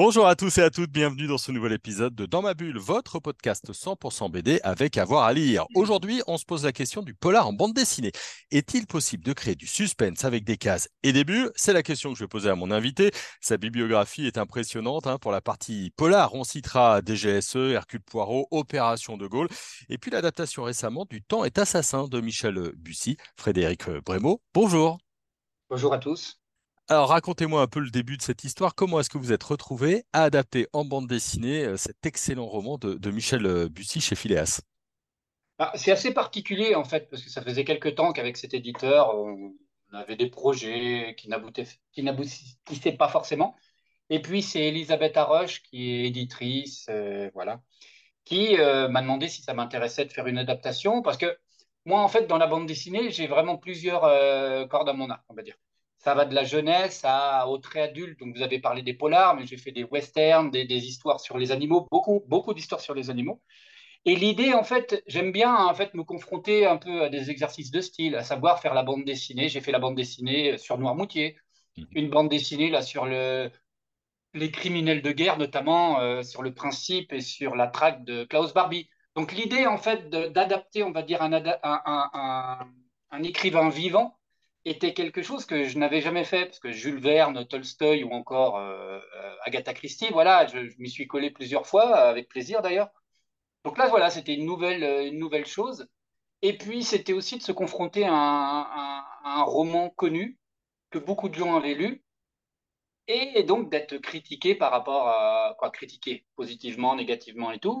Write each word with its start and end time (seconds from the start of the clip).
Bonjour 0.00 0.28
à 0.28 0.36
tous 0.36 0.58
et 0.58 0.62
à 0.62 0.70
toutes, 0.70 0.92
bienvenue 0.92 1.26
dans 1.26 1.38
ce 1.38 1.50
nouvel 1.50 1.72
épisode 1.72 2.14
de 2.14 2.24
Dans 2.24 2.40
ma 2.40 2.54
bulle, 2.54 2.78
votre 2.78 3.18
podcast 3.18 3.72
100% 3.72 4.30
BD 4.30 4.60
avec 4.62 4.96
avoir 4.96 5.24
à 5.24 5.32
lire. 5.32 5.66
Aujourd'hui, 5.74 6.22
on 6.28 6.38
se 6.38 6.44
pose 6.44 6.64
la 6.64 6.70
question 6.70 7.02
du 7.02 7.14
polar 7.14 7.48
en 7.48 7.52
bande 7.52 7.74
dessinée. 7.74 8.12
Est-il 8.52 8.86
possible 8.86 9.24
de 9.24 9.32
créer 9.32 9.56
du 9.56 9.66
suspense 9.66 10.24
avec 10.24 10.44
des 10.44 10.56
cases 10.56 10.88
et 11.02 11.12
des 11.12 11.24
bulles? 11.24 11.50
C'est 11.56 11.72
la 11.72 11.82
question 11.82 12.12
que 12.12 12.16
je 12.16 12.22
vais 12.22 12.28
poser 12.28 12.48
à 12.48 12.54
mon 12.54 12.70
invité. 12.70 13.10
Sa 13.40 13.56
bibliographie 13.56 14.24
est 14.28 14.38
impressionnante. 14.38 15.08
hein. 15.08 15.18
Pour 15.18 15.32
la 15.32 15.40
partie 15.40 15.90
polar, 15.96 16.32
on 16.32 16.44
citera 16.44 17.00
DGSE, 17.04 17.56
Hercule 17.56 18.02
Poirot, 18.02 18.46
Opération 18.52 19.16
de 19.16 19.26
Gaulle, 19.26 19.48
et 19.88 19.98
puis 19.98 20.12
l'adaptation 20.12 20.62
récemment 20.62 21.06
du 21.10 21.22
Temps 21.22 21.42
est 21.44 21.58
assassin 21.58 22.06
de 22.06 22.20
Michel 22.20 22.70
Bussy, 22.76 23.16
Frédéric 23.36 23.90
Brémaud. 24.06 24.40
Bonjour. 24.54 24.98
Bonjour 25.68 25.92
à 25.92 25.98
tous. 25.98 26.38
Alors, 26.90 27.10
racontez-moi 27.10 27.60
un 27.60 27.66
peu 27.66 27.80
le 27.80 27.90
début 27.90 28.16
de 28.16 28.22
cette 28.22 28.44
histoire. 28.44 28.74
Comment 28.74 28.98
est-ce 28.98 29.10
que 29.10 29.18
vous 29.18 29.30
êtes 29.30 29.42
retrouvé 29.42 30.04
à 30.14 30.22
adapter 30.22 30.68
en 30.72 30.86
bande 30.86 31.06
dessinée 31.06 31.62
euh, 31.62 31.76
cet 31.76 32.06
excellent 32.06 32.46
roman 32.46 32.78
de, 32.78 33.10
Michel 33.10 33.44
euh, 33.44 33.68
Bussy 33.68 34.00
chez 34.00 34.14
Phileas? 34.14 34.62
Ah, 35.58 35.70
c'est 35.74 35.90
assez 35.90 36.14
particulier 36.14 36.74
en 36.74 36.84
fait, 36.84 37.10
parce 37.10 37.22
que 37.22 37.28
ça 37.28 37.42
faisait 37.42 37.64
quelques 37.64 37.94
temps 37.94 38.14
qu'avec 38.14 38.38
cet 38.38 38.54
éditeur, 38.54 39.14
on 39.14 39.52
avait 39.92 40.16
des 40.16 40.30
projets 40.30 41.14
qui 41.18 41.28
n'aboutissaient 41.28 42.96
pas 42.96 43.08
forcément. 43.08 43.54
Et 44.08 44.22
puis 44.22 44.40
c'est 44.40 44.68
Elisabeth 44.68 45.18
Haroche, 45.18 45.62
qui 45.64 45.90
est 45.90 46.06
éditrice, 46.06 46.86
euh, 46.88 47.30
voilà, 47.34 47.60
qui 48.24 48.56
m'a 48.56 49.02
demandé 49.02 49.28
si 49.28 49.42
ça 49.42 49.52
m'intéressait 49.52 50.06
de 50.06 50.12
faire 50.12 50.26
une 50.26 50.38
adaptation, 50.38 51.02
parce 51.02 51.18
que 51.18 51.36
moi 51.84 52.00
en 52.00 52.08
fait 52.08 52.26
dans 52.26 52.38
la 52.38 52.46
bande 52.46 52.66
dessinée, 52.66 53.10
j'ai 53.10 53.26
vraiment 53.26 53.58
plusieurs 53.58 54.02
cordes 54.68 54.88
à 54.88 54.94
mon 54.94 55.10
arc, 55.10 55.22
on 55.28 55.34
va 55.34 55.42
dire. 55.42 55.56
Ça 55.98 56.14
va 56.14 56.24
de 56.24 56.34
la 56.34 56.44
jeunesse 56.44 57.02
à, 57.04 57.48
au 57.48 57.58
très 57.58 57.82
adulte. 57.82 58.18
Donc 58.20 58.36
vous 58.36 58.42
avez 58.42 58.60
parlé 58.60 58.82
des 58.82 58.94
polars, 58.94 59.34
mais 59.36 59.46
j'ai 59.46 59.56
fait 59.56 59.72
des 59.72 59.84
westerns, 59.84 60.50
des, 60.50 60.64
des 60.64 60.86
histoires 60.86 61.20
sur 61.20 61.38
les 61.38 61.52
animaux, 61.52 61.86
beaucoup, 61.90 62.22
beaucoup 62.28 62.54
d'histoires 62.54 62.80
sur 62.80 62.94
les 62.94 63.10
animaux. 63.10 63.42
Et 64.04 64.16
l'idée, 64.16 64.54
en 64.54 64.64
fait, 64.64 65.02
j'aime 65.06 65.32
bien 65.32 65.54
en 65.54 65.74
fait 65.74 65.94
me 65.94 66.04
confronter 66.04 66.66
un 66.66 66.76
peu 66.78 67.02
à 67.04 67.08
des 67.10 67.30
exercices 67.30 67.70
de 67.70 67.80
style, 67.80 68.16
à 68.16 68.24
savoir 68.24 68.60
faire 68.60 68.74
la 68.74 68.82
bande 68.84 69.04
dessinée. 69.04 69.48
J'ai 69.48 69.60
fait 69.60 69.72
la 69.72 69.78
bande 69.80 69.96
dessinée 69.96 70.58
sur 70.58 70.78
Noirmoutier, 70.78 71.36
Mhm. 71.76 71.86
une 71.92 72.10
bande 72.10 72.28
dessinée 72.30 72.70
là 72.70 72.82
sur 72.82 73.06
le, 73.06 73.50
les 74.34 74.50
criminels 74.50 75.02
de 75.02 75.12
guerre, 75.12 75.38
notamment 75.38 76.00
euh, 76.00 76.22
sur 76.22 76.42
le 76.42 76.54
principe 76.54 77.12
et 77.12 77.20
sur 77.20 77.56
la 77.56 77.68
traque 77.68 78.04
de 78.04 78.24
Klaus 78.24 78.52
Barbie. 78.54 78.88
Donc 79.16 79.32
l'idée, 79.32 79.66
en 79.66 79.78
fait, 79.78 80.10
d'adapter, 80.10 80.82
on 80.84 80.92
va 80.92 81.02
dire, 81.02 81.22
un, 81.22 81.32
ada- 81.32 81.60
un, 81.62 81.80
un- 81.86 82.10
un- 82.14 82.72
un 83.10 83.22
écrivain 83.22 83.68
vivant 83.70 84.17
était 84.68 84.94
quelque 84.94 85.22
chose 85.22 85.46
que 85.46 85.64
je 85.64 85.78
n'avais 85.78 86.00
jamais 86.00 86.24
fait, 86.24 86.46
parce 86.46 86.58
que 86.60 86.72
Jules 86.72 87.00
Verne, 87.00 87.46
Tolstoï 87.46 88.04
ou 88.04 88.12
encore 88.12 88.56
euh, 88.58 89.00
euh, 89.16 89.34
Agatha 89.44 89.74
Christie, 89.74 90.08
voilà, 90.12 90.46
je, 90.46 90.68
je 90.68 90.76
m'y 90.78 90.90
suis 90.90 91.06
collé 91.06 91.30
plusieurs 91.30 91.66
fois, 91.66 91.96
avec 91.96 92.28
plaisir 92.28 92.62
d'ailleurs. 92.62 92.90
Donc 93.64 93.78
là, 93.78 93.88
voilà, 93.88 94.10
c'était 94.10 94.34
une 94.34 94.46
nouvelle, 94.46 94.84
euh, 94.84 95.06
une 95.06 95.18
nouvelle 95.18 95.46
chose. 95.46 95.88
Et 96.42 96.56
puis, 96.56 96.84
c'était 96.84 97.12
aussi 97.12 97.38
de 97.38 97.42
se 97.42 97.52
confronter 97.52 98.04
à 98.06 98.12
un, 98.12 99.42
roman 99.44 99.90
connu 99.90 100.38
que 100.90 100.98
beaucoup 100.98 101.28
de 101.28 101.34
gens 101.34 101.56
avaient 101.56 101.74
lu, 101.74 102.04
et 103.08 103.42
donc 103.42 103.70
d'être 103.70 103.98
critiqué 103.98 104.54
par 104.54 104.70
rapport 104.70 105.08
à, 105.08 105.56
quoi, 105.58 105.70
critiqué 105.70 106.26
positivement, 106.36 106.94
négativement 106.96 107.50
et 107.52 107.58
tout, 107.58 107.80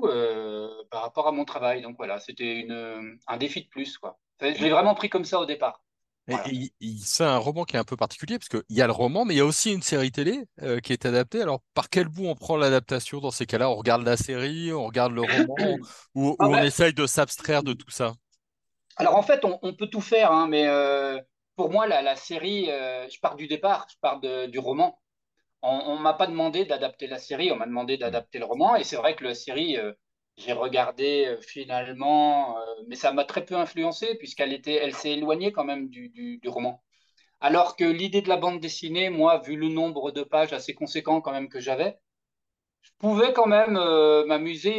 par 0.90 1.02
rapport 1.02 1.28
à 1.28 1.32
mon 1.32 1.44
travail. 1.44 1.82
Donc 1.82 1.96
voilà, 1.96 2.20
c'était 2.20 2.66
un 3.26 3.36
défi 3.36 3.62
de 3.64 3.68
plus, 3.68 3.98
quoi. 3.98 4.18
Je 4.40 4.62
l'ai 4.62 4.70
vraiment 4.70 4.94
pris 4.94 5.08
comme 5.10 5.24
ça 5.24 5.40
au 5.40 5.46
départ. 5.46 5.82
Voilà. 6.28 6.52
et 6.52 6.72
c'est 7.02 7.24
un 7.24 7.38
roman 7.38 7.64
qui 7.64 7.76
est 7.76 7.78
un 7.78 7.84
peu 7.84 7.96
particulier, 7.96 8.38
parce 8.38 8.48
qu'il 8.48 8.62
y 8.76 8.82
a 8.82 8.86
le 8.86 8.92
roman, 8.92 9.24
mais 9.24 9.34
il 9.34 9.38
y 9.38 9.40
a 9.40 9.46
aussi 9.46 9.72
une 9.72 9.82
série 9.82 10.12
télé 10.12 10.44
euh, 10.62 10.80
qui 10.80 10.92
est 10.92 11.06
adaptée. 11.06 11.42
Alors, 11.42 11.62
par 11.74 11.88
quel 11.90 12.08
bout 12.08 12.26
on 12.26 12.34
prend 12.34 12.56
l'adaptation 12.56 13.20
dans 13.20 13.30
ces 13.30 13.46
cas-là? 13.46 13.70
On 13.70 13.76
regarde 13.76 14.02
la 14.04 14.16
série, 14.16 14.72
on 14.72 14.84
regarde 14.86 15.12
le 15.12 15.22
roman, 15.22 15.56
ou, 15.74 15.80
ou 16.14 16.36
Ah 16.38 16.48
on 16.48 16.60
essaye 16.60 16.92
de 16.94 17.06
s'abstraire 17.06 17.62
de 17.62 17.72
tout 17.72 17.90
ça? 17.90 18.14
alors 18.96 19.16
en 19.16 19.22
fait, 19.22 19.44
on, 19.44 19.58
on 19.62 19.74
peut 19.74 19.88
tout 19.88 20.00
faire, 20.00 20.32
hein, 20.32 20.48
mais 20.48 20.66
euh, 20.66 21.20
pour 21.56 21.70
moi, 21.70 21.86
la, 21.86 22.02
la 22.02 22.16
série, 22.16 22.70
euh, 22.70 23.08
je 23.08 23.18
pars 23.20 23.36
du 23.36 23.46
départ, 23.46 23.86
je 23.90 23.96
pars 24.00 24.20
de- 24.20 24.46
du 24.46 24.58
roman. 24.58 24.98
On 25.62 25.96
ne 25.96 26.02
m'a 26.02 26.14
pas 26.14 26.26
demandé 26.28 26.66
d'adapter 26.66 27.06
la 27.08 27.18
série, 27.18 27.52
on 27.52 27.56
m'a 27.56 27.66
demandé 27.66 27.98
d'adapter 27.98 28.38
le 28.38 28.46
roman. 28.46 28.76
Et 28.76 28.84
c'est 28.84 28.96
vrai 28.96 29.16
que 29.16 29.24
la 29.24 29.34
série, 29.34 29.76
j'ai 30.38 30.52
regardé 30.52 31.26
euh, 31.26 31.40
finalement, 31.40 32.58
euh, 32.58 32.62
mais 32.86 32.94
ça 32.96 33.12
m'a 33.12 33.24
très 33.24 33.44
peu 33.44 33.56
influencé 33.56 34.14
puisqu'elle 34.16 34.52
était, 34.52 34.74
elle 34.74 34.94
s'est 34.94 35.12
éloignée 35.12 35.52
quand 35.52 35.64
même 35.64 35.88
du, 35.88 36.40
roman. 36.46 36.82
Alors 37.40 37.76
que 37.76 37.84
l'idée 37.84 38.22
de 38.22 38.28
la 38.28 38.36
bande 38.36 38.60
dessinée, 38.60 39.10
moi, 39.10 39.38
vu 39.40 39.56
le 39.56 39.68
nombre 39.68 40.12
de 40.12 40.22
pages 40.22 40.52
assez 40.52 40.74
conséquent 40.74 41.20
quand 41.20 41.32
même 41.32 41.48
que 41.48 41.60
j'avais, 41.60 41.98
je 42.82 42.90
pouvais 42.98 43.32
quand 43.32 43.46
même 43.46 43.76
euh, 43.76 44.24
m'amuser 44.26 44.74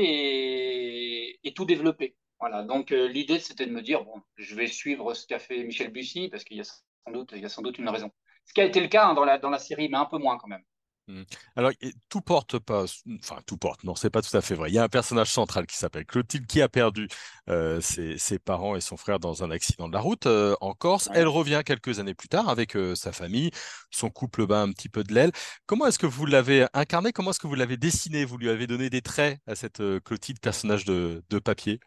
et, 1.46 1.54
tout 1.54 1.66
développer. 1.66 2.16
Voilà. 2.40 2.64
Donc 2.64 2.92
l'idée, 2.92 3.40
c'était 3.40 3.66
de 3.66 3.72
me 3.72 3.82
dire, 3.82 4.06
bon, 4.06 4.22
je 4.38 4.56
vais 4.56 4.68
suivre 4.68 5.14
ce 5.14 5.28
qu'a 5.28 5.40
fait 5.40 5.64
Michel 5.64 5.92
Bussy 5.92 6.30
parce 6.30 6.44
qu'il 6.46 6.58
y 6.58 6.62
a 6.62 7.50
sans 7.50 7.62
doute, 7.62 7.80
une 7.80 7.90
raison. 7.90 8.12
Ce 8.46 8.54
qui 8.54 8.62
a 8.62 8.66
été 8.66 8.80
le 8.80 8.88
cas 8.88 9.08
hein, 9.08 9.14
dans 9.14 9.50
la 9.50 9.60
série, 9.60 9.90
mais 9.90 9.98
un 9.98 10.06
peu 10.06 10.18
moins 10.18 10.38
quand 10.38 10.48
même. 10.48 10.64
Mm. 11.10 11.24
Alors, 11.56 11.72
tout 12.08 12.22
porte 12.22 12.60
pas, 12.60 12.86
enfin, 13.20 13.42
tout 13.48 13.58
porte, 13.58 13.84
non, 13.84 13.96
c'est 13.96 14.12
pas 14.12 14.22
tout 14.22 14.36
à 14.38 14.42
fait 14.42 14.54
vrai. 14.54 14.70
Il 14.70 14.76
y 14.76 14.78
a 14.78 14.84
un 14.84 14.90
personnage 14.90 15.32
central 15.32 15.66
qui 15.66 15.76
s'appelle 15.76 16.06
Clotilde 16.06 16.46
qui 16.46 16.62
a 16.62 16.70
perdu 16.70 17.08
euh, 17.50 17.82
ses, 17.82 18.20
ses 18.20 18.38
parents 18.38 18.76
et 18.76 18.82
son 18.82 18.96
frère 18.96 19.20
dans 19.20 19.44
un 19.44 19.50
accident 19.50 19.88
de 19.88 19.94
la 19.94 20.02
route 20.02 20.28
euh, 20.28 20.56
en 20.62 20.76
Corse. 20.76 21.10
Elle 21.16 21.28
revient 21.28 21.64
quelques 21.66 21.98
années 21.98 22.14
plus 22.14 22.28
tard 22.30 22.48
avec 22.48 22.76
euh, 22.76 22.94
sa 22.94 23.12
famille, 23.12 23.50
son 23.90 24.12
couple 24.12 24.46
bat 24.46 24.62
un 24.62 24.72
petit 24.72 24.88
peu 24.88 25.04
de 25.04 25.12
l'aile. 25.12 25.32
Comment 25.66 25.88
est-ce 25.88 25.98
que 25.98 26.06
vous 26.06 26.28
l'avez 26.28 26.68
incarné? 26.74 27.12
Comment 27.12 27.32
est-ce 27.32 27.40
que 27.40 27.48
vous 27.48 27.56
l'avez 27.56 27.78
dessiné? 27.78 28.24
Vous 28.24 28.38
lui 28.38 28.52
avez 28.52 28.68
donné 28.68 28.92
des 28.92 29.02
traits 29.02 29.40
à 29.48 29.56
cette 29.56 29.82
Clotilde, 30.04 30.40
personnage 30.40 30.86
de, 30.86 31.24
de 31.28 31.40
papier? 31.40 31.80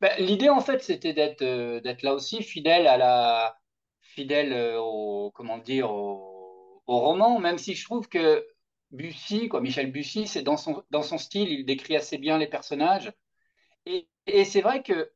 Ben, 0.00 0.12
l'idée, 0.20 0.48
en 0.48 0.60
fait, 0.60 0.80
c'était 0.80 1.12
d'être 1.12 2.02
là 2.02 2.14
aussi 2.14 2.44
fidèle 2.44 2.86
à 2.86 2.96
la 2.96 3.56
fidèle 4.00 4.76
au 4.78 5.32
comment 5.34 5.58
dire 5.58 5.90
au, 5.90 6.31
au 6.86 6.98
roman, 7.00 7.38
même 7.40 7.58
si 7.58 7.74
je 7.74 7.84
trouve 7.84 8.08
que 8.08 8.46
Bussy, 8.90 9.48
quoi, 9.48 9.60
Michel 9.60 9.90
Bussy, 9.92 10.26
c'est 10.26 10.42
dans 10.42 10.56
son 10.56 10.84
dans 10.90 11.02
son 11.02 11.18
style, 11.18 11.48
il 11.50 11.64
décrit 11.64 11.96
assez 11.96 12.18
bien 12.18 12.38
les 12.38 12.48
personnages. 12.48 13.12
Et, 13.86 14.08
et 14.26 14.44
c'est 14.44 14.60
vrai 14.60 14.82
que 14.82 15.12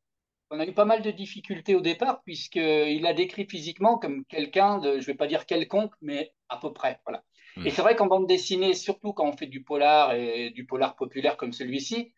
on 0.50 0.60
a 0.60 0.66
eu 0.66 0.74
pas 0.74 0.84
mal 0.84 1.02
de 1.02 1.10
difficultés 1.10 1.74
au 1.74 1.80
départ 1.80 2.22
puisqu'il 2.24 3.06
a 3.06 3.14
décrit 3.14 3.46
physiquement 3.48 3.98
comme 3.98 4.24
quelqu'un 4.26 4.78
de, 4.78 5.00
je 5.00 5.06
vais 5.06 5.14
pas 5.14 5.26
dire 5.26 5.46
quelconque, 5.46 5.94
mais 6.00 6.34
à 6.48 6.58
peu 6.58 6.72
près, 6.72 7.00
voilà. 7.06 7.24
Et 7.64 7.70
Mm. 7.70 7.70
c'est 7.70 7.82
vrai 7.82 7.96
qu'en 7.96 8.06
bande 8.06 8.26
dessinée, 8.28 8.74
surtout 8.74 9.12
quand 9.12 9.28
on 9.28 9.36
fait 9.36 9.46
du 9.48 9.64
polar 9.64 10.14
et 10.14 10.50
du 10.50 10.66
polar 10.66 10.96
populaire 10.96 11.36
comme 11.36 11.52
celui-ci 11.52 12.14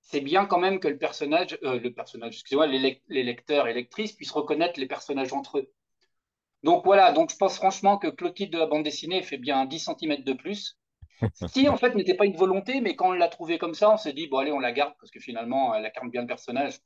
c'est 0.00 0.20
bien 0.20 0.46
quand 0.46 0.58
même 0.58 0.80
que 0.80 0.88
le 0.88 0.98
personnage, 0.98 1.58
euh, 1.64 1.78
le 1.80 1.92
personnage, 1.92 2.34
excusez-moi, 2.34 2.66
les, 2.66 3.02
les 3.08 3.22
lecteurs 3.22 3.68
et 3.68 3.74
lectrices 3.74 4.12
puissent 4.12 4.32
reconnaître 4.32 4.78
les 4.80 4.86
personnages 4.86 5.32
entre 5.32 5.58
eux. 5.58 5.72
Donc 6.62 6.84
voilà, 6.84 7.12
donc 7.12 7.30
je 7.30 7.36
pense 7.36 7.56
franchement 7.56 7.98
que 7.98 8.08
Clotilde 8.08 8.52
de 8.52 8.58
la 8.58 8.66
bande 8.66 8.84
dessinée 8.84 9.22
fait 9.22 9.38
bien 9.38 9.64
10 9.64 9.78
centimètres 9.80 10.24
de 10.24 10.32
plus. 10.32 10.78
Ce 11.34 11.46
qui 11.46 11.68
en 11.68 11.76
fait 11.76 11.94
n'était 11.94 12.14
pas 12.14 12.24
une 12.24 12.36
volonté, 12.36 12.80
mais 12.80 12.96
quand 12.96 13.08
on 13.08 13.12
l'a 13.12 13.28
trouvé 13.28 13.58
comme 13.58 13.74
ça, 13.74 13.92
on 13.92 13.96
s'est 13.96 14.12
dit, 14.12 14.28
bon 14.28 14.38
allez, 14.38 14.52
on 14.52 14.58
la 14.58 14.72
garde 14.72 14.94
parce 15.00 15.10
que 15.10 15.20
finalement, 15.20 15.74
elle 15.74 15.86
incarne 15.86 16.10
bien 16.10 16.22
le 16.22 16.26
personnage. 16.26 16.78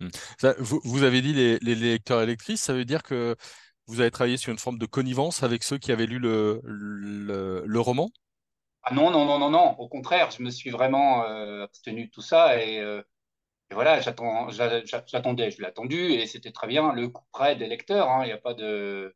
Mm. 0.00 0.08
Ça, 0.38 0.54
vous, 0.58 0.80
vous 0.84 1.02
avez 1.02 1.20
dit 1.20 1.32
les, 1.32 1.58
les 1.60 1.74
lecteurs 1.74 2.22
et 2.22 2.26
lectrices, 2.26 2.62
ça 2.62 2.72
veut 2.72 2.84
dire 2.84 3.02
que 3.02 3.36
vous 3.86 4.00
avez 4.00 4.10
travaillé 4.10 4.36
sur 4.36 4.50
une 4.52 4.58
forme 4.58 4.78
de 4.78 4.86
connivence 4.86 5.42
avec 5.42 5.62
ceux 5.62 5.78
qui 5.78 5.92
avaient 5.92 6.06
lu 6.06 6.18
le, 6.18 6.60
le, 6.64 7.62
le 7.64 7.80
roman? 7.80 8.10
Ah 8.82 8.94
non, 8.94 9.10
non, 9.10 9.24
non, 9.24 9.38
non, 9.38 9.50
non, 9.50 9.74
au 9.78 9.88
contraire, 9.88 10.30
je 10.30 10.42
me 10.42 10.50
suis 10.50 10.70
vraiment 10.70 11.24
euh, 11.24 11.64
abstenu 11.64 12.06
de 12.06 12.10
tout 12.10 12.22
ça 12.22 12.62
et, 12.62 12.78
euh, 12.78 13.02
et 13.70 13.74
voilà, 13.74 14.00
j'attendais, 14.00 15.50
je 15.50 15.60
l'ai 15.60 15.66
attendu 15.66 16.12
et 16.12 16.26
c'était 16.26 16.52
très 16.52 16.68
bien 16.68 16.92
le 16.92 17.08
coup 17.08 17.24
près 17.32 17.56
des 17.56 17.66
lecteurs, 17.66 18.08
hein, 18.08 18.22
il 18.22 18.26
n'y 18.26 18.32
a 18.32 18.38
pas 18.38 18.54
de... 18.54 19.14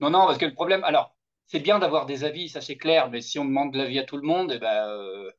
Non, 0.00 0.10
non, 0.10 0.26
parce 0.26 0.38
que 0.38 0.44
le 0.44 0.54
problème, 0.54 0.84
alors, 0.84 1.16
c'est 1.46 1.60
bien 1.60 1.78
d'avoir 1.78 2.06
des 2.06 2.24
avis, 2.24 2.48
ça 2.50 2.60
c'est 2.60 2.76
clair, 2.76 3.10
mais 3.10 3.20
si 3.22 3.38
on 3.38 3.44
demande 3.46 3.72
de 3.72 3.78
l'avis 3.78 3.98
à 3.98 4.04
tout 4.04 4.18
le 4.18 4.22
monde, 4.22 4.52
eh 4.54 4.58
ben, 4.58 4.88
euh, 4.88 5.30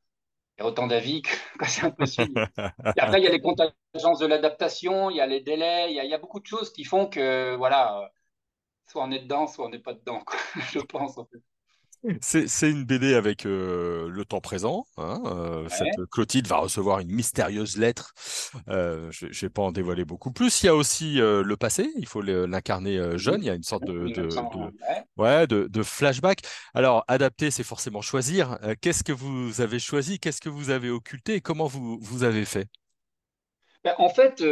il 0.58 0.62
y 0.62 0.64
a 0.64 0.68
autant 0.68 0.86
d'avis 0.88 1.22
que, 1.58 1.66
c'est 1.66 1.86
impossible. 1.86 2.50
Et 2.96 3.00
après, 3.00 3.20
il 3.20 3.24
y 3.24 3.28
a 3.28 3.30
les 3.30 3.40
contingences 3.40 4.18
de 4.18 4.26
l'adaptation, 4.26 5.10
il 5.10 5.16
y 5.16 5.20
a 5.20 5.26
les 5.26 5.40
délais, 5.40 5.92
il 5.92 5.94
y 5.96 6.14
a, 6.14 6.18
beaucoup 6.18 6.40
de 6.40 6.46
choses 6.46 6.72
qui 6.72 6.84
font 6.84 7.06
que, 7.06 7.54
voilà, 7.56 8.00
euh, 8.02 8.08
soit 8.88 9.04
on 9.04 9.12
est 9.12 9.20
dedans, 9.20 9.46
soit 9.46 9.66
on 9.66 9.70
n'est 9.70 9.78
pas 9.78 9.94
dedans, 9.94 10.24
je 10.72 10.80
pense. 10.80 11.16
en 11.18 11.24
fait. 11.26 11.38
C'est 12.22 12.70
une 12.70 12.84
BD 12.84 13.14
avec 13.14 13.44
euh, 13.44 14.08
le 14.08 14.24
temps 14.24 14.40
présent. 14.40 14.86
Hein, 14.96 15.22
euh, 15.26 15.62
Ouais. 15.64 15.68
cette 15.68 16.06
Clotilde 16.10 16.46
va 16.46 16.56
recevoir 16.56 17.00
une 17.00 17.12
mystérieuse 17.12 17.76
lettre. 17.76 18.14
Euh, 18.68 19.10
je 19.10 19.26
ne 19.26 19.32
vais 19.32 19.48
pas 19.50 19.62
en 19.62 19.72
dévoiler 19.72 20.04
beaucoup 20.06 20.32
plus. 20.32 20.62
Il 20.62 20.66
y 20.66 20.68
a 20.70 20.74
aussi 20.74 21.16
le 21.16 21.54
passé. 21.56 21.90
Il 21.96 22.06
faut 22.06 22.22
l'incarner 22.22 23.18
jeune. 23.18 23.42
Il 23.42 23.46
y 23.46 23.50
a 23.50 23.54
une 23.54 23.62
sorte 23.62 23.84
de, 23.84 23.92
de, 23.92 24.22
1900, 24.22 24.50
de- 24.54 24.58
ouais. 24.58 25.04
ouais, 25.18 25.46
de, 25.46 25.66
de 25.66 25.82
flashback. 25.82 26.40
Alors, 26.74 27.04
adapter, 27.08 27.50
c'est 27.50 27.64
forcément 27.64 28.00
choisir. 28.00 28.58
Qu'est-ce 28.80 29.04
que 29.04 29.12
vous 29.12 29.60
avez 29.60 29.78
choisi? 29.78 30.18
Qu'est-ce 30.18 30.40
que 30.40 30.48
vous 30.48 30.70
avez 30.70 30.88
occulté? 30.90 31.34
Et 31.34 31.40
comment 31.42 31.66
vous, 31.66 31.98
vous 32.00 32.22
avez 32.22 32.44
fait? 32.46 32.66
Ben, 33.84 33.94
en 33.98 34.08
fait, 34.08 34.42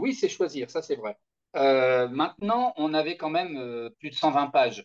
oui, 0.00 0.14
c'est 0.14 0.28
choisir, 0.28 0.68
ça 0.70 0.82
c'est 0.82 0.96
vrai. 0.96 1.16
Maintenant, 1.54 2.72
on 2.76 2.92
avait 2.94 3.16
quand 3.16 3.30
même 3.30 3.90
plus 4.00 4.10
de 4.10 4.14
120 4.16 4.48
pages. 4.48 4.84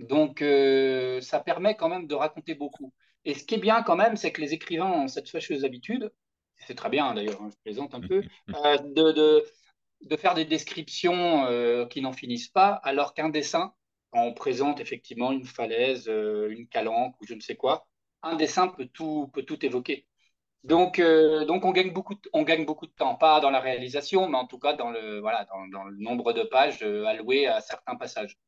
Donc, 0.00 0.42
euh, 0.42 1.20
ça 1.20 1.40
permet 1.40 1.76
quand 1.76 1.88
même 1.88 2.06
de 2.06 2.14
raconter 2.14 2.54
beaucoup. 2.54 2.92
Et 3.24 3.34
ce 3.34 3.44
qui 3.44 3.54
est 3.56 3.58
bien 3.58 3.82
quand 3.82 3.96
même, 3.96 4.16
c'est 4.16 4.32
que 4.32 4.40
les 4.40 4.54
écrivains 4.54 4.90
ont 4.90 5.08
cette 5.08 5.28
fâcheuse 5.28 5.64
habitude, 5.64 6.10
c'est 6.66 6.74
très 6.74 6.88
bien 6.88 7.14
d'ailleurs, 7.14 7.40
hein, 7.42 7.50
je 7.50 7.56
plaisante 7.62 7.94
un 7.94 8.00
peu, 8.02 8.24
euh, 8.54 8.78
de, 8.78 9.12
de, 9.12 9.44
de 10.02 10.16
faire 10.16 10.34
des 10.34 10.44
descriptions 10.46 11.44
euh, 11.46 11.86
qui 11.86 12.00
n'en 12.00 12.12
finissent 12.12 12.48
pas, 12.48 12.70
alors 12.82 13.14
qu'un 13.14 13.28
dessin, 13.28 13.74
quand 14.10 14.22
on 14.24 14.32
présente 14.34 14.80
effectivement 14.80 15.32
une 15.32 15.44
falaise, 15.44 16.08
une 16.08 16.66
calanque 16.68 17.14
ou 17.20 17.26
je 17.26 17.34
ne 17.34 17.40
sais 17.40 17.56
quoi, 17.56 17.86
un 18.22 18.36
dessin 18.36 18.68
peut 18.68 18.86
tout, 18.88 19.30
peut 19.34 19.42
tout 19.44 19.64
évoquer. 19.64 20.06
Donc, 20.64 20.98
euh, 20.98 21.44
donc 21.46 21.64
on 21.64 21.72
gagne 21.72 21.92
beaucoup 21.92 22.14
de, 22.14 22.20
on 22.32 22.42
gagne 22.42 22.66
beaucoup 22.66 22.86
de 22.86 22.92
temps, 22.92 23.16
pas 23.16 23.40
dans 23.40 23.50
la 23.50 23.60
réalisation, 23.60 24.28
mais 24.28 24.38
en 24.38 24.46
tout 24.46 24.58
cas 24.58 24.74
dans 24.74 24.90
le, 24.90 25.20
voilà, 25.20 25.46
dans, 25.46 25.66
dans 25.68 25.84
le 25.84 25.96
nombre 25.98 26.32
de 26.32 26.42
pages 26.42 26.82
allouées 26.82 27.46
à 27.46 27.60
certains 27.60 27.96
passages. 27.96 28.38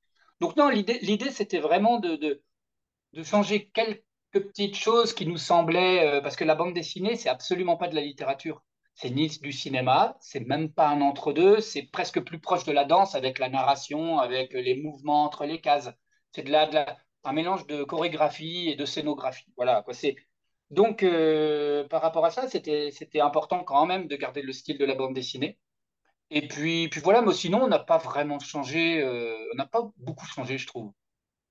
Donc 0.43 0.57
non, 0.57 0.69
l'idée, 0.71 1.31
c'était 1.31 1.61
vraiment 1.61 2.01
de, 2.01 2.17
de, 2.17 3.23
changer 3.23 3.71
quelques 3.73 4.03
petites 4.33 4.75
choses 4.75 5.15
qui 5.15 5.25
nous 5.25 5.37
semblaient, 5.37 6.05
euh, 6.05 6.21
parce 6.21 6.35
que 6.35 6.43
la 6.43 6.57
bande 6.57 6.75
dessinée, 6.75 7.15
c'est 7.15 7.29
absolument 7.29 7.77
pas 7.77 7.87
de 7.87 7.95
la 7.95 8.01
littérature. 8.01 8.65
C'est 8.97 9.11
ni 9.11 9.29
du 9.29 9.53
cinéma, 9.53 10.17
c'est 10.21 10.41
même 10.41 10.73
pas 10.73 10.89
un 10.89 11.01
entre-deux, 11.01 11.61
c'est 11.61 11.85
presque 11.85 12.21
plus 12.23 12.41
proche 12.41 12.65
de 12.65 12.73
la 12.73 12.85
danse 12.85 13.15
avec 13.15 13.39
la 13.39 13.51
narration, 13.51 14.19
avec 14.19 14.53
les 14.53 14.75
mouvements 14.75 15.23
entre 15.23 15.47
les 15.47 15.61
cases. 15.61 15.91
C'est 16.33 16.43
de 16.43 16.51
la, 16.51 16.97
un 17.23 17.33
mélange 17.33 17.69
de 17.69 17.85
chorégraphie 17.85 18.69
et 18.69 18.75
de 18.75 18.85
scénographie. 18.85 19.47
Voilà, 19.57 19.83
quoi. 19.83 19.95
C'est, 19.95 20.17
donc, 20.71 21.05
euh, 21.05 21.87
par 21.87 22.03
rapport 22.03 22.25
à 22.25 22.33
ça, 22.33 22.49
c'était 22.49 23.21
important 23.21 23.63
quand 23.63 23.87
même 23.87 24.09
de 24.09 24.17
garder 24.17 24.43
le 24.43 24.53
style 24.53 24.79
de 24.79 24.85
la 24.85 24.97
bande 24.97 25.15
dessinée. 25.15 25.61
Et 26.35 26.49
puis, 26.49 26.89
puis 26.89 27.03
voilà, 27.03 27.21
mais 27.21 27.35
sinon, 27.35 27.63
on 27.63 27.69
n'a 27.69 27.79
pas 27.79 27.99
vraiment 27.99 28.39
changé, 28.39 29.03
euh, 29.03 29.37
on 29.53 29.57
n'a 29.57 29.67
pas 29.67 29.93
beaucoup 29.99 30.25
changé, 30.25 30.57
je 30.57 30.67
trouve. 30.67 30.93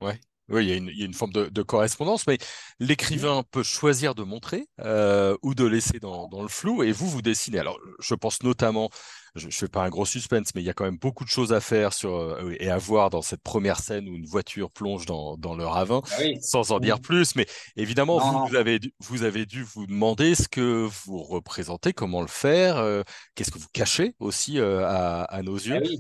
Ouais. 0.02 0.20
Oui, 0.52 0.66
il 0.66 0.70
y 0.70 0.74
a 0.74 0.76
une, 0.76 0.88
il 0.88 1.00
y 1.00 1.04
a 1.04 1.06
une 1.06 1.14
forme 1.14 1.32
de, 1.32 1.46
de 1.48 1.62
correspondance, 1.62 2.28
mais 2.28 2.38
l'écrivain 2.80 3.44
peut 3.52 3.64
choisir 3.64 4.16
de 4.16 4.24
montrer 4.24 4.68
euh, 4.82 5.36
ou 5.44 5.56
de 5.56 5.66
laisser 5.66 6.00
dans, 6.00 6.28
dans 6.28 6.42
le 6.42 6.48
flou, 6.50 6.84
et 6.84 6.92
vous, 6.92 7.10
vous 7.10 7.22
dessinez. 7.22 7.60
Alors, 7.60 7.80
je 8.00 8.16
pense 8.16 8.44
notamment, 8.44 8.90
je 9.36 9.46
ne 9.48 9.52
fais 9.52 9.70
pas 9.70 9.84
un 9.84 9.90
gros 9.90 10.06
suspense, 10.06 10.54
mais 10.54 10.62
il 10.62 10.66
y 10.66 10.70
a 10.70 10.74
quand 10.74 10.84
même 10.84 10.98
beaucoup 10.98 11.24
de 11.24 11.30
choses 11.30 11.54
à 11.54 11.62
faire 11.62 11.94
sur, 11.94 12.16
euh, 12.16 12.54
et 12.60 12.70
à 12.70 12.78
voir 12.78 13.10
dans 13.10 13.22
cette 13.22 13.42
première 13.42 13.80
scène 13.80 14.10
où 14.10 14.16
une 14.16 14.26
voiture 14.26 14.70
plonge 14.72 15.06
dans, 15.06 15.38
dans 15.38 15.56
le 15.56 15.66
ravin, 15.66 16.02
Ah 16.12 16.16
oui. 16.20 16.38
sans 16.42 16.72
en 16.72 16.80
dire 16.80 17.00
plus. 17.00 17.36
Mais 17.36 17.46
évidemment, 17.78 18.18
vous, 18.48 18.56
avez, 18.56 18.80
dû- 18.80 18.94
vous 19.00 19.24
avez 19.24 19.46
dû 19.46 19.64
vous 19.64 19.88
demander 19.88 20.36
ce 20.36 20.48
que 20.50 20.88
vous 21.06 21.24
représentez, 21.24 21.94
comment 21.94 22.22
le 22.22 22.28
faire, 22.28 22.78
euh, 22.78 23.04
qu'est-ce 23.36 23.52
que 23.52 23.60
vous 23.60 23.70
cachez 23.72 24.16
aussi 24.20 24.60
à, 24.60 25.24
à 25.24 25.42
nos 25.44 25.58
Ah 25.60 25.76
yeux. 25.76 25.82
oui. 25.82 26.00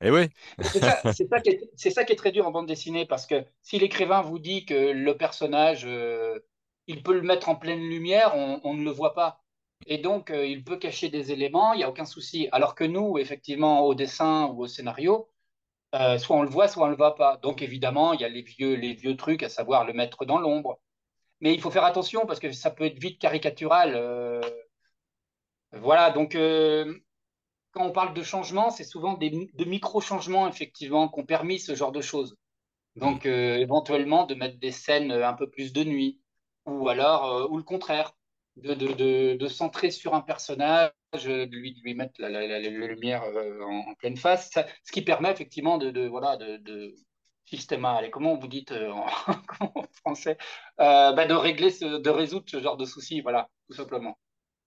Ouais. 0.00 0.30
Mais 0.58 0.64
C'est 0.64 1.90
ça, 1.90 2.04
qui 2.04 2.12
est, 2.12 2.16
très 2.16 2.32
dur 2.32 2.46
en 2.46 2.50
bande 2.50 2.66
dessinée, 2.66 3.06
parce 3.06 3.26
que 3.26 3.44
si 3.62 3.78
l'écrivain 3.78 4.22
vous 4.22 4.38
dit 4.38 4.64
que 4.64 4.92
le 4.92 5.16
personnage, 5.16 5.84
euh, 5.86 6.38
il 6.86 7.02
peut 7.02 7.14
le 7.14 7.22
mettre 7.22 7.48
en 7.48 7.56
pleine 7.56 7.80
lumière, 7.80 8.34
on, 8.36 8.74
ne 8.74 8.84
le 8.84 8.90
voit 8.90 9.14
pas. 9.14 9.42
Et 9.86 9.98
donc, 9.98 10.30
euh, 10.30 10.46
il 10.46 10.64
peut 10.64 10.76
cacher 10.76 11.08
des 11.08 11.32
éléments, 11.32 11.72
il 11.72 11.78
n'y 11.78 11.84
a 11.84 11.88
aucun 11.88 12.04
souci. 12.04 12.48
Alors 12.52 12.74
que 12.74 12.84
nous, 12.84 13.18
effectivement, 13.18 13.84
au 13.86 13.94
dessin 13.94 14.46
ou 14.46 14.62
au 14.62 14.66
scénario, 14.68 15.28
euh, 15.94 16.18
soit 16.18 16.36
on 16.36 16.42
le 16.42 16.50
voit, 16.50 16.68
soit 16.68 16.84
on 16.84 16.86
ne 16.86 16.92
le 16.92 16.96
voit 16.96 17.16
pas. 17.16 17.38
Donc, 17.38 17.62
évidemment, 17.62 18.12
il 18.12 18.20
y 18.20 18.24
a 18.24 18.28
les 18.28 18.42
vieux, 18.42 18.74
les 18.74 18.94
vieux 18.94 19.16
trucs, 19.16 19.42
à 19.42 19.48
savoir 19.48 19.84
le 19.84 19.92
mettre 19.94 20.24
dans 20.26 20.38
l'ombre. 20.38 20.80
Mais 21.40 21.54
il 21.54 21.60
faut 21.60 21.70
faire 21.70 21.84
attention, 21.84 22.26
parce 22.26 22.40
que 22.40 22.52
ça 22.52 22.70
peut 22.70 22.84
être 22.86 22.98
vite 23.00 23.20
caricatural. 23.20 24.42
voilà, 25.72 26.10
donc... 26.10 26.36
euh, 27.78 27.82
quand 27.82 27.86
on 27.86 27.92
parle 27.92 28.14
de 28.14 28.22
changement, 28.22 28.70
c'est 28.70 28.84
souvent 28.84 29.14
des, 29.14 29.30
de 29.30 29.64
micro-changements, 29.64 30.48
effectivement, 30.48 31.08
qui 31.08 31.20
ont 31.20 31.26
permis 31.26 31.58
ce 31.58 31.74
genre 31.74 31.92
de 31.92 32.00
choses. 32.00 32.36
Mm. 32.96 33.00
Donc, 33.00 33.26
euh, 33.26 33.56
éventuellement, 33.56 34.26
de 34.26 34.34
mettre 34.34 34.58
des 34.58 34.72
scènes 34.72 35.12
un 35.12 35.34
peu 35.34 35.48
plus 35.48 35.72
de 35.72 35.84
nuit, 35.84 36.20
ou 36.66 36.88
alors, 36.88 37.24
euh, 37.26 37.46
ou 37.48 37.56
le 37.56 37.62
contraire, 37.62 38.12
de, 38.56 38.74
de, 38.74 38.92
de, 38.92 39.36
de 39.36 39.48
centrer 39.48 39.90
sur 39.90 40.14
un 40.14 40.20
personnage, 40.20 40.92
de 41.14 41.56
lui, 41.56 41.74
de 41.74 41.80
lui 41.80 41.94
mettre 41.94 42.20
la, 42.20 42.28
la, 42.28 42.46
la, 42.46 42.60
la 42.60 42.68
lumière 42.68 43.22
euh, 43.24 43.62
en, 43.62 43.90
en, 43.90 43.94
pleine 43.94 44.16
face, 44.16 44.50
ça, 44.50 44.66
ce 44.84 44.92
qui 44.92 45.02
permet 45.02 45.30
effectivement 45.30 45.78
de, 45.78 46.06
voilà, 46.06 46.36
de, 46.36 46.94
allez, 47.84 48.10
comment 48.10 48.36
vous 48.36 48.48
dites 48.48 48.72
euh, 48.72 48.90
en, 49.60 49.84
français, 49.92 50.36
euh, 50.80 51.12
bah, 51.12 51.26
de 51.26 51.34
régler, 51.34 51.70
ce, 51.70 51.98
de 51.98 52.10
résoudre 52.10 52.44
ce 52.48 52.60
genre 52.60 52.76
de 52.76 52.84
soucis, 52.84 53.20
voilà, 53.20 53.48
tout 53.68 53.76
simplement. 53.76 54.18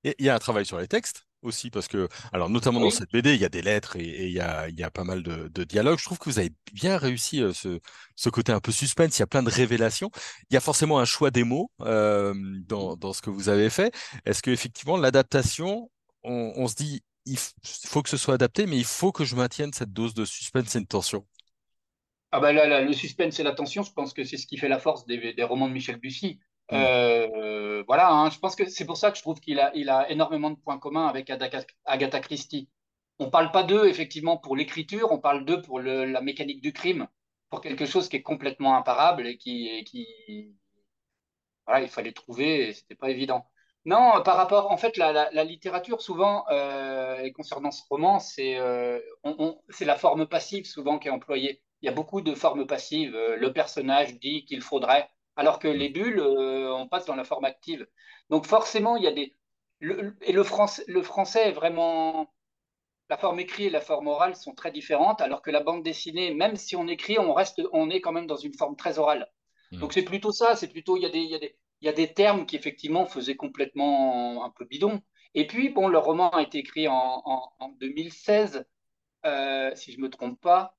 Il 0.03 0.15
y 0.19 0.29
a 0.29 0.35
un 0.35 0.39
travail 0.39 0.65
sur 0.65 0.79
les 0.79 0.87
textes 0.87 1.27
aussi, 1.41 1.69
parce 1.69 1.87
que, 1.87 2.07
alors 2.33 2.49
notamment 2.49 2.79
dans 2.79 2.89
cette 2.89 3.11
BD, 3.11 3.33
il 3.35 3.41
y 3.41 3.45
a 3.45 3.49
des 3.49 3.61
lettres 3.61 3.95
et, 3.97 4.27
il 4.27 4.31
y 4.33 4.39
a, 4.39 4.69
il 4.69 4.79
y 4.79 4.83
a 4.83 4.91
pas 4.91 5.03
mal 5.03 5.23
de, 5.23 5.47
de 5.47 5.63
dialogues. 5.63 5.99
Je 5.99 6.05
trouve 6.05 6.19
que 6.19 6.25
vous 6.29 6.39
avez 6.39 6.51
bien 6.73 6.97
réussi 6.97 7.41
euh, 7.41 7.53
ce, 7.53 7.79
ce 8.15 8.29
côté 8.29 8.51
un 8.51 8.59
peu 8.59 8.71
suspense. 8.71 9.17
Il 9.17 9.21
y 9.21 9.23
a 9.23 9.27
plein 9.27 9.43
de 9.43 9.49
révélations. 9.49 10.11
Il 10.49 10.53
y 10.53 10.57
a 10.57 10.61
forcément 10.61 10.99
un 10.99 11.05
choix 11.05 11.31
des 11.31 11.43
mots 11.43 11.71
euh, 11.81 12.33
dans, 12.67 12.95
dans 12.95 13.13
ce 13.13 13.21
que 13.21 13.29
vous 13.29 13.49
avez 13.49 13.69
fait. 13.69 13.93
Est-ce 14.25 14.41
que 14.41 14.51
effectivement 14.51 14.97
l'adaptation, 14.97 15.89
on, 16.23 16.53
on 16.55 16.67
se 16.67 16.75
dit, 16.75 17.01
il 17.25 17.37
faut 17.85 18.01
que 18.01 18.09
ce 18.09 18.17
soit 18.17 18.33
adapté, 18.35 18.65
mais 18.65 18.77
il 18.77 18.85
faut 18.85 19.11
que 19.11 19.25
je 19.25 19.35
maintienne 19.35 19.73
cette 19.73 19.93
dose 19.93 20.13
de 20.13 20.25
suspense 20.25 20.75
et 20.75 20.81
de 20.81 20.85
tension? 20.85 21.25
Ah 22.31 22.39
bah 22.39 22.53
là, 22.53 22.65
là, 22.65 22.81
le 22.81 22.93
suspense 22.93 23.39
et 23.39 23.43
la 23.43 23.51
tension, 23.51 23.83
je 23.83 23.91
pense 23.91 24.13
que 24.13 24.23
c'est 24.23 24.37
ce 24.37 24.47
qui 24.47 24.57
fait 24.57 24.69
la 24.69 24.79
force 24.79 25.05
des, 25.05 25.33
des 25.33 25.43
romans 25.43 25.67
de 25.67 25.73
Michel 25.73 25.97
Bussy. 25.97 26.39
Hmm. 26.71 26.75
Euh, 26.75 27.83
voilà, 27.87 28.09
hein, 28.11 28.29
je 28.29 28.39
pense 28.39 28.55
que 28.55 28.67
c'est 28.69 28.85
pour 28.85 28.97
ça 28.97 29.11
que 29.11 29.17
je 29.17 29.21
trouve 29.21 29.39
qu'il 29.39 29.59
a, 29.59 29.71
il 29.75 29.89
a 29.89 30.09
énormément 30.09 30.49
de 30.49 30.55
points 30.55 30.79
communs 30.79 31.07
avec 31.07 31.29
Agatha, 31.29 32.19
Christie. 32.21 32.69
On 33.19 33.29
parle 33.29 33.51
pas 33.51 33.63
d'eux, 33.63 33.87
effectivement, 33.87 34.37
pour 34.37 34.55
l'écriture, 34.55 35.11
on 35.11 35.19
parle 35.19 35.45
d'eux 35.45 35.61
pour 35.61 35.79
la 35.79 36.21
mécanique 36.21 36.61
du 36.61 36.73
crime, 36.73 37.07
pour 37.49 37.61
quelque 37.61 37.85
chose 37.85 38.09
qui 38.09 38.15
est 38.17 38.23
complètement 38.23 38.75
imparable 38.75 39.27
et 39.27 39.37
qui, 39.37 39.67
et 39.67 39.83
qui 39.83 40.55
voilà, 41.67 41.81
il 41.83 41.89
fallait 41.89 42.11
trouver 42.13 42.69
et 42.69 42.73
c'était 42.73 42.95
pas 42.95 43.09
évident. 43.09 43.45
Non, 43.85 44.21
par 44.23 44.37
rapport, 44.37 44.71
en 44.71 44.77
fait, 44.77 44.97
la, 44.97 45.43
littérature, 45.43 46.01
souvent, 46.01 46.45
euh, 46.51 47.17
et 47.23 47.31
concernant 47.31 47.71
ce 47.71 47.81
roman, 47.89 48.19
c'est 48.19 48.57
euh, 48.57 48.99
la 49.81 49.95
forme 49.95 50.27
passive 50.27 50.65
souvent 50.65 50.99
qui 50.99 51.07
est 51.07 51.11
employée. 51.11 51.61
Il 51.81 51.87
y 51.87 51.89
a 51.89 51.91
beaucoup 51.91 52.21
de 52.21 52.35
formes 52.35 52.67
passives. 52.67 53.15
Euh, 53.15 53.37
le 53.37 53.53
personnage 53.53 54.19
dit 54.19 54.45
qu'il 54.45 54.61
faudrait, 54.61 55.09
alors 55.35 55.59
que 55.59 55.67
les 55.67 55.89
bulles, 55.89 56.19
euh, 56.19 56.73
on 56.73 56.87
passe 56.87 57.05
dans 57.05 57.15
la 57.15 57.23
forme 57.23 57.45
active. 57.45 57.87
Donc 58.29 58.45
forcément, 58.45 58.97
il 58.97 59.03
y 59.03 59.07
a 59.07 59.11
des... 59.11 59.35
Le, 59.79 60.15
et 60.21 60.31
le 60.31 60.43
français, 60.43 60.83
le 60.87 61.01
français 61.01 61.49
est 61.49 61.53
vraiment... 61.53 62.33
La 63.09 63.17
forme 63.17 63.39
écrite 63.39 63.67
et 63.67 63.69
la 63.69 63.81
forme 63.81 64.07
orale 64.07 64.35
sont 64.35 64.53
très 64.55 64.71
différentes, 64.71 65.19
alors 65.19 65.41
que 65.41 65.51
la 65.51 65.59
bande 65.59 65.83
dessinée, 65.83 66.33
même 66.33 66.55
si 66.55 66.77
on 66.77 66.87
écrit, 66.87 67.19
on 67.19 67.33
reste, 67.33 67.61
on 67.73 67.89
est 67.89 67.99
quand 67.99 68.13
même 68.13 68.27
dans 68.27 68.37
une 68.37 68.53
forme 68.53 68.77
très 68.77 68.99
orale. 68.99 69.29
Hmm. 69.71 69.79
Donc 69.79 69.93
c'est 69.93 70.03
plutôt 70.03 70.31
ça, 70.31 70.55
c'est 70.55 70.69
plutôt 70.69 70.95
il 70.95 71.03
y 71.03 71.05
a 71.05 71.09
des 71.09 71.19
il 71.19 71.29
y 71.29 71.35
a 71.35 71.39
des 71.39 71.57
il 71.81 71.87
y 71.87 71.89
a 71.89 71.93
des 71.93 72.13
termes 72.13 72.45
qui 72.45 72.55
effectivement 72.55 73.05
faisaient 73.05 73.35
complètement 73.35 74.45
un 74.45 74.49
peu 74.51 74.65
bidon. 74.65 75.01
Et 75.33 75.47
puis 75.47 75.69
bon, 75.69 75.87
le 75.87 75.97
roman 75.97 76.29
a 76.29 76.41
été 76.41 76.59
écrit 76.59 76.87
en, 76.87 77.21
en, 77.25 77.51
en 77.59 77.69
2016, 77.69 78.65
euh, 79.25 79.71
si 79.75 79.91
je 79.91 79.99
me 79.99 80.09
trompe 80.09 80.39
pas, 80.39 80.77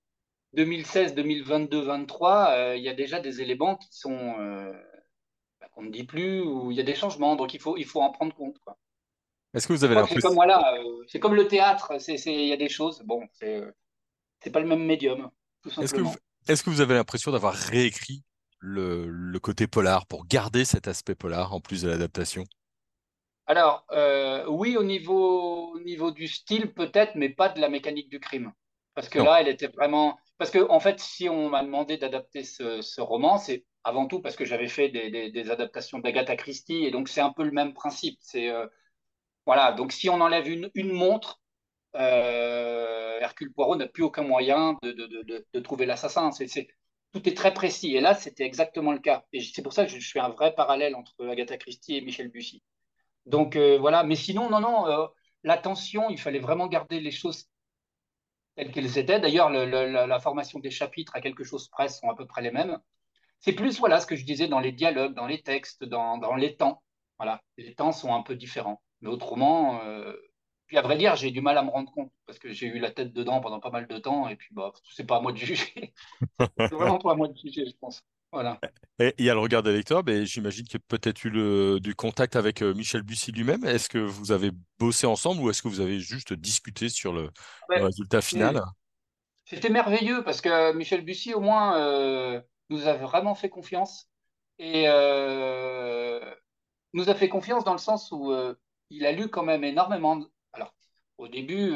2016, 0.55 1.15
2022, 1.15 1.81
23, 1.81 2.51
euh, 2.51 2.77
il 2.77 2.83
y 2.83 2.89
a 2.89 2.95
déjà 2.95 3.21
des 3.21 3.41
éléments 3.41 3.77
qui 3.77 3.89
sont 3.91 4.37
euh, 4.39 4.73
bah, 5.61 5.69
qu'on 5.73 5.83
ne 5.83 5.91
dit 5.91 6.05
plus 6.05 6.41
ou 6.43 6.71
il 6.71 6.77
y 6.77 6.81
a 6.81 6.85
des 6.85 6.95
changements, 6.95 7.37
donc 7.37 7.55
il 7.55 7.61
faut 7.61 7.77
il 7.77 7.87
faut 7.87 8.03
en 8.03 8.11
prendre 8.11 8.35
compte 8.35 8.59
quoi. 8.61 8.79
Est-ce 9.55 9.67
que 9.67 9.73
vous 9.73 9.85
avez 9.85 9.95
c'est 9.95 10.01
comme 10.01 10.09
l'impression, 10.09 10.35
voilà, 10.35 10.75
euh, 10.79 11.05
c'est 11.09 11.21
comme 11.21 11.35
le 11.35 11.49
théâtre, 11.49 11.93
il 12.09 12.47
y 12.47 12.53
a 12.53 12.57
des 12.57 12.69
choses, 12.69 13.03
bon, 13.05 13.27
c'est 13.33 13.57
euh, 13.63 13.71
c'est 14.43 14.51
pas 14.51 14.61
le 14.61 14.67
même 14.67 14.85
médium, 14.85 15.31
tout 15.63 15.69
est-ce 15.81 15.95
que 15.95 16.01
vous, 16.01 16.13
simplement. 16.13 16.15
est-ce 16.49 16.63
que 16.63 16.71
vous 16.71 16.81
avez 16.81 16.95
l'impression 16.95 17.31
d'avoir 17.33 17.55
réécrit 17.55 18.23
le, 18.59 19.09
le 19.09 19.41
côté 19.41 19.67
polar 19.67 20.07
pour 20.07 20.27
garder 20.27 20.65
cet 20.65 20.89
aspect 20.89 21.15
polar 21.15 21.53
en 21.55 21.61
plus 21.61 21.83
de 21.83 21.89
l'adaptation? 21.89 22.45
Alors, 23.47 23.85
euh, 23.91 24.47
oui, 24.47 24.77
au 24.77 24.85
niveau, 24.85 25.73
au 25.75 25.81
niveau 25.81 26.11
du 26.13 26.29
style, 26.29 26.73
peut-être, 26.73 27.17
mais 27.17 27.29
pas 27.29 27.49
de 27.49 27.61
la 27.61 27.69
mécanique 27.69 28.09
du 28.09 28.21
crime. 28.21 28.53
Parce 28.95 29.09
que 29.09 29.19
Non. 29.19 29.25
là, 29.25 29.41
elle 29.41 29.49
était 29.49 29.67
vraiment. 29.67 30.19
Parce 30.39 30.51
que, 30.51 30.69
en 30.71 30.81
fait, 30.81 30.99
si 31.01 31.29
on 31.29 31.49
m'a 31.51 31.63
demandé 31.63 31.99
d'adapter 31.99 32.45
ce, 32.45 33.01
roman, 33.01 33.39
c'est 33.39 33.65
avant 33.85 34.07
tout 34.07 34.21
parce 34.21 34.37
que 34.37 34.45
j'avais 34.45 34.69
fait 34.69 34.89
des, 34.89 35.11
des- 35.11 35.31
des 35.31 35.51
adaptations 35.51 35.99
d'Agatha 35.99 36.37
Christie, 36.37 36.85
et 36.85 36.91
donc 36.91 37.09
c'est 37.09 37.21
un 37.21 37.33
peu 37.33 37.45
le 37.45 37.53
même 37.53 37.75
principe. 37.75 38.19
C'est, 38.21 38.49
euh, 38.51 38.67
voilà, 39.47 39.73
donc 39.73 39.93
si 39.93 40.09
on 40.09 40.21
enlève 40.21 40.49
une, 40.49 40.71
montre, 40.93 41.41
euh, 41.97 43.19
Hercule 43.21 43.53
Poirot 43.53 43.77
n'a 43.77 43.89
plus 43.89 44.03
aucun 44.05 44.23
moyen 44.23 44.79
de, 44.83 45.61
trouver 45.61 45.87
l'assassin. 45.87 46.31
Tout 47.13 47.29
est 47.29 47.37
très 47.37 47.53
précis. 47.55 47.95
Et 47.97 48.01
là, 48.01 48.15
c'était 48.15 48.45
exactement 48.45 48.93
le 48.93 48.99
cas. 48.99 49.25
Et 49.33 49.41
c'est 49.41 49.63
pour 49.63 49.73
ça 49.73 49.85
que 49.85 49.91
je, 49.91 50.11
fais 50.11 50.21
un 50.21 50.31
vrai 50.31 50.55
parallèle 50.55 50.95
entre 50.95 51.15
Agatha 51.27 51.57
Christie 51.59 51.97
et 51.97 52.01
Michel 52.01 52.29
Bussy. 52.31 52.63
Donc 53.27 53.57
euh, 53.57 53.79
voilà, 53.79 54.05
mais 54.05 54.17
sinon, 54.17 54.51
non, 54.51 54.61
non, 54.61 54.87
euh, 54.89 55.07
l'attention, 55.45 56.11
il 56.11 56.21
fallait 56.21 56.41
vraiment 56.41 56.67
garder 56.69 57.01
les 57.01 57.11
choses 57.11 57.47
telles 58.57 58.71
qu'elles 58.71 58.99
étaient. 58.99 59.21
D'ailleurs, 59.21 59.51
la, 59.51 60.21
formation 60.21 60.59
des 60.59 60.71
chapitres 60.71 61.17
à 61.17 61.21
quelque 61.21 61.45
chose 61.45 61.69
près 61.69 61.89
sont 61.89 62.09
à 62.11 62.15
peu 62.15 62.27
près 62.27 62.43
les 62.43 62.51
mêmes. 62.51 62.79
C'est 63.41 63.55
plus, 63.55 63.79
voilà, 63.79 64.01
ce 64.01 64.07
que 64.07 64.17
je 64.17 64.25
disais 64.25 64.49
dans 64.49 64.61
les 64.61 64.73
dialogues, 64.73 65.15
dans 65.15 65.27
les 65.27 65.43
textes, 65.43 65.85
dans, 65.85 66.19
dans 66.19 66.35
les 66.35 66.57
temps. 66.57 66.83
Voilà, 67.19 67.43
les 67.57 67.75
temps 67.75 67.93
sont 67.93 68.15
un 68.15 68.23
peu 68.23 68.37
différents. 68.37 68.83
Mais 69.01 69.09
autrement, 69.09 69.81
euh, 69.85 70.15
puis 70.73 70.79
à 70.79 70.83
vrai 70.83 70.97
dire, 70.97 71.17
j'ai 71.17 71.31
du 71.31 71.43
mal 71.43 71.59
à 71.59 71.63
me 71.63 71.69
rendre 71.69 71.93
compte 71.93 72.11
parce 72.25 72.39
que 72.39 72.51
j'ai 72.51 72.67
eu 72.67 72.79
la 72.79 72.91
tête 72.91 73.13
dedans 73.13 73.43
pendant 73.43 73.61
pas 73.61 73.69
mal 73.69 73.87
de 73.87 73.99
temps 73.99 74.27
et 74.27 74.37
puis 74.37 74.49
bah, 74.53 74.73
c'est 74.91 75.05
pas 75.05 75.19
à 75.19 75.21
moi 75.21 75.31
de 75.31 75.37
juger. 75.37 75.93
c'est 76.59 76.73
vraiment 76.73 76.99
pas 76.99 77.13
à 77.13 77.15
moi 77.15 77.29
de 77.29 77.37
juger, 77.37 77.67
je 77.67 77.77
pense. 77.79 78.03
Voilà. 78.33 78.59
Et 78.99 79.13
il 79.19 79.27
y 79.27 79.29
a 79.29 79.35
le 79.35 79.41
regard 79.41 79.63
des 79.63 79.75
lecteurs, 79.75 80.03
mais 80.03 80.25
j'imagine 80.25 80.65
qu'il 80.65 80.81
y 80.81 80.83
a 80.83 80.85
peut-être 80.89 81.27
eu 81.27 81.29
le, 81.29 81.79
du 81.79 81.95
contact 81.95 82.37
avec 82.37 82.63
euh, 82.63 82.73
Michel 82.73 83.03
Bussy 83.03 83.33
lui-même. 83.33 83.67
Est-ce 83.67 83.91
que 83.91 83.99
vous 83.99 84.33
avez 84.33 84.51
bossé 84.79 85.07
ensemble 85.07 85.43
ou 85.43 85.51
est-ce 85.51 85.61
que 85.61 85.69
vous 85.69 85.81
avez 85.81 86.01
juste 86.01 86.33
discuté 86.33 86.89
sur 86.89 87.13
le, 87.13 87.29
résultat 87.69 88.23
final? 88.23 88.63
C'était 89.45 89.69
merveilleux 89.69 90.25
parce 90.25 90.41
que 90.41 90.73
Michel 90.73 91.05
Bussy, 91.05 91.35
au 91.35 91.41
moins, 91.41 91.77
euh, 91.81 92.41
nous 92.71 92.87
a 92.87 92.95
vraiment 92.95 93.35
fait 93.35 93.51
confiance. 93.51 94.09
Et 94.59 94.85
euh, 94.87 96.35
nous 96.95 97.11
a 97.11 97.15
fait 97.15 97.29
confiance 97.29 97.63
dans 97.63 97.73
le 97.73 97.79
sens 97.79 98.11
où 98.11 98.33
il 98.89 99.05
a 99.05 99.13
lu 99.13 99.29
quand 99.29 99.43
même 99.43 99.65
énormément. 99.65 100.19
Au 101.23 101.29
début, 101.29 101.73